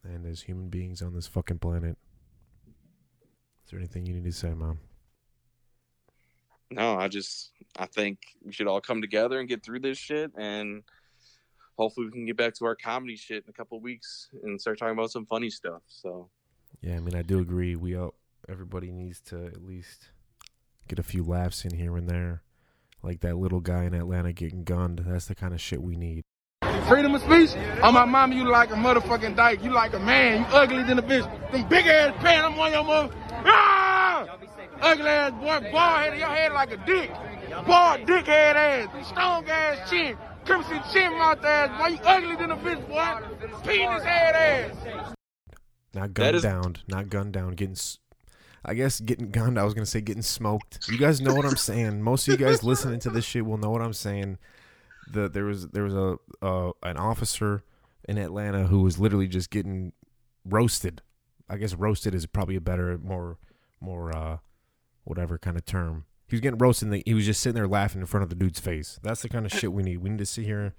[0.03, 1.97] and as human beings on this fucking planet.
[3.65, 4.79] Is there anything you need to say, Mom?
[6.71, 10.33] No, I just I think we should all come together and get through this shit,
[10.37, 10.83] and
[11.77, 14.61] hopefully we can get back to our comedy shit in a couple of weeks and
[14.61, 15.83] start talking about some funny stuff.
[15.87, 16.29] So
[16.83, 17.77] Yeah, I mean, I do agree.
[17.77, 18.15] We all,
[18.49, 20.11] everybody needs to at least
[20.89, 22.43] get a few laughs in here and there,
[23.03, 25.05] like that little guy in Atlanta getting gunned.
[25.07, 26.23] That's the kind of shit we need.
[26.89, 27.55] Freedom of speech?
[27.83, 29.63] On my mama, you like a motherfucking dyke.
[29.63, 30.41] You like a man.
[30.41, 31.53] You ugly than a bitch.
[31.53, 33.15] Them big ass pants, I'm on your mother.
[33.31, 33.88] Ah!
[34.81, 37.11] Ugly ass boy, bald head, your head like a dick.
[37.67, 41.79] Bald dick head ass, strong ass chin, crimson chin mouth ass.
[41.81, 43.59] Boy, you ugly than a bitch, boy.
[43.65, 45.15] Penis head ass.
[45.95, 47.53] Not That gunned is- down, not gunned down.
[47.55, 47.99] Getting, s-
[48.65, 49.59] I guess getting gunned.
[49.59, 50.89] I was gonna say getting smoked.
[50.89, 52.03] You guys know what I'm saying.
[52.03, 54.39] Most of you guys listening to this shit will know what I'm saying.
[55.11, 57.65] The there was there was a uh, an officer
[58.09, 59.93] in Atlanta who was literally just getting
[60.45, 61.01] roasted.
[61.49, 63.39] I guess roasted is probably a better, more
[63.81, 64.39] more uh
[65.09, 66.05] whatever kind of term.
[66.29, 67.03] He was getting roasted.
[67.07, 68.99] He was just sitting there laughing in front of the dude's face.
[69.03, 69.99] That's the kind of shit we need.
[69.99, 70.75] We need to sit here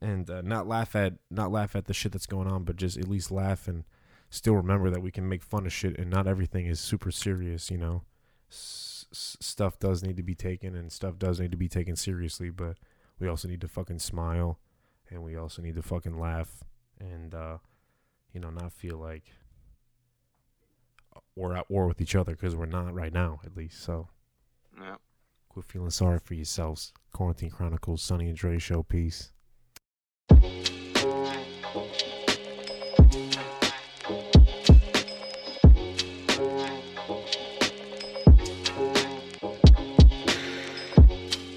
[0.00, 2.96] and uh, not laugh at not laugh at the shit that's going on, but just
[2.96, 3.84] at least laugh and
[4.30, 7.70] still remember that we can make fun of shit and not everything is super serious.
[7.70, 8.02] You know,
[8.50, 12.50] s- stuff does need to be taken and stuff does need to be taken seriously,
[12.50, 12.76] but
[13.18, 14.58] we also need to fucking smile
[15.10, 16.62] and we also need to fucking laugh
[17.00, 17.58] and uh,
[18.32, 19.24] you know not feel like
[21.36, 23.82] we're at war with each other because we're not right now at least.
[23.82, 24.08] So
[24.80, 24.96] Yeah.
[25.48, 26.92] quit feeling sorry for yourselves.
[27.12, 28.82] Quarantine Chronicles, Sunny and Dre show.
[28.82, 29.32] Peace.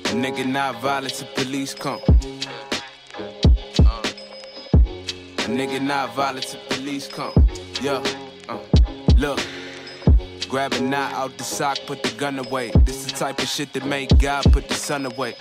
[0.06, 1.99] A nigga not violent to police come.
[5.38, 7.34] A nigga not violent to police come.
[7.81, 8.03] Yeah,
[8.47, 8.57] uh,
[9.18, 9.39] look.
[10.50, 12.72] Grab a knot out the sock, put the gun away.
[12.84, 15.36] This the type of shit that make God put the sun away.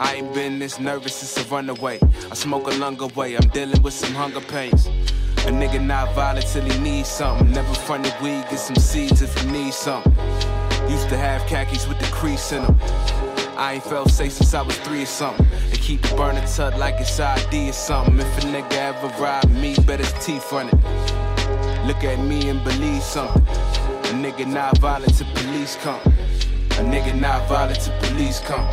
[0.00, 1.98] I ain't been this nervous since a runaway.
[2.30, 4.86] I smoke a lung away, I'm dealing with some hunger pains.
[4.86, 7.50] A nigga not violent till he needs something.
[7.52, 10.14] Never fronted weed, get some seeds if he needs something.
[10.88, 12.78] Used to have khakis with the crease in them.
[13.58, 15.46] I ain't felt safe since I was three or something.
[15.70, 18.18] They keep the burner tut like it's ID or something.
[18.18, 21.86] If a nigga ever rob me, bet his teeth it.
[21.86, 23.44] Look at me and believe something.
[24.08, 26.00] A nigga not violent to police come.
[26.00, 28.64] A nigga not violent to police come.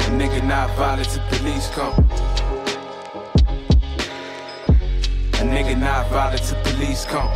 [0.00, 1.94] A nigga not violent to police come.
[5.32, 7.32] A nigga not violent to police come.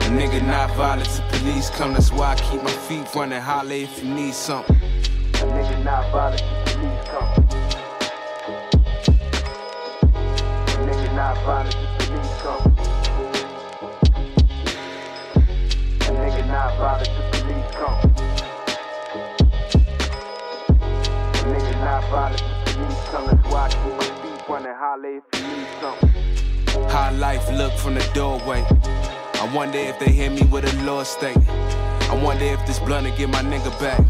[0.00, 1.92] A nigga not violent to police come.
[1.92, 3.40] That's why I keep my feet running.
[3.40, 4.74] Holla if you need something.
[4.74, 7.47] A nigga not violent to police come.
[26.90, 28.62] How life look from the doorway.
[29.40, 31.38] I wonder if they hit me with a law state.
[31.48, 34.00] I wonder if this blunt will get my nigga back.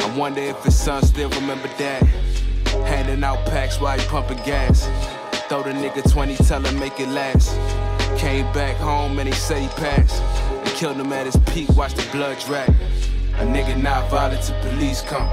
[0.00, 2.02] I wonder if his son still remember that.
[2.86, 4.88] Handing out packs while he pumping gas.
[5.50, 7.58] Throw the nigga 20, tell him make it last.
[8.20, 10.22] Came back home and he said he passed.
[10.64, 12.68] They killed him at his peak, watch the blood drag.
[12.68, 15.26] A nigga not violent to police come.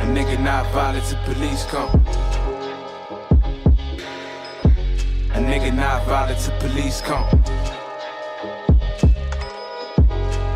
[0.00, 1.90] A nigga not violent to police come.
[5.34, 7.28] A nigga not violent to police come.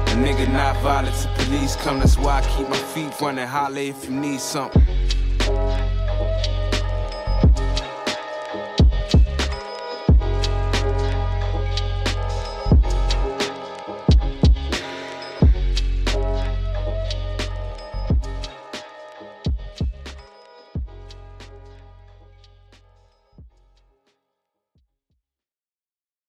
[0.06, 1.98] A nigga not violent to police come.
[1.98, 3.46] That's why I keep my feet running.
[3.46, 4.93] Holla if you need something.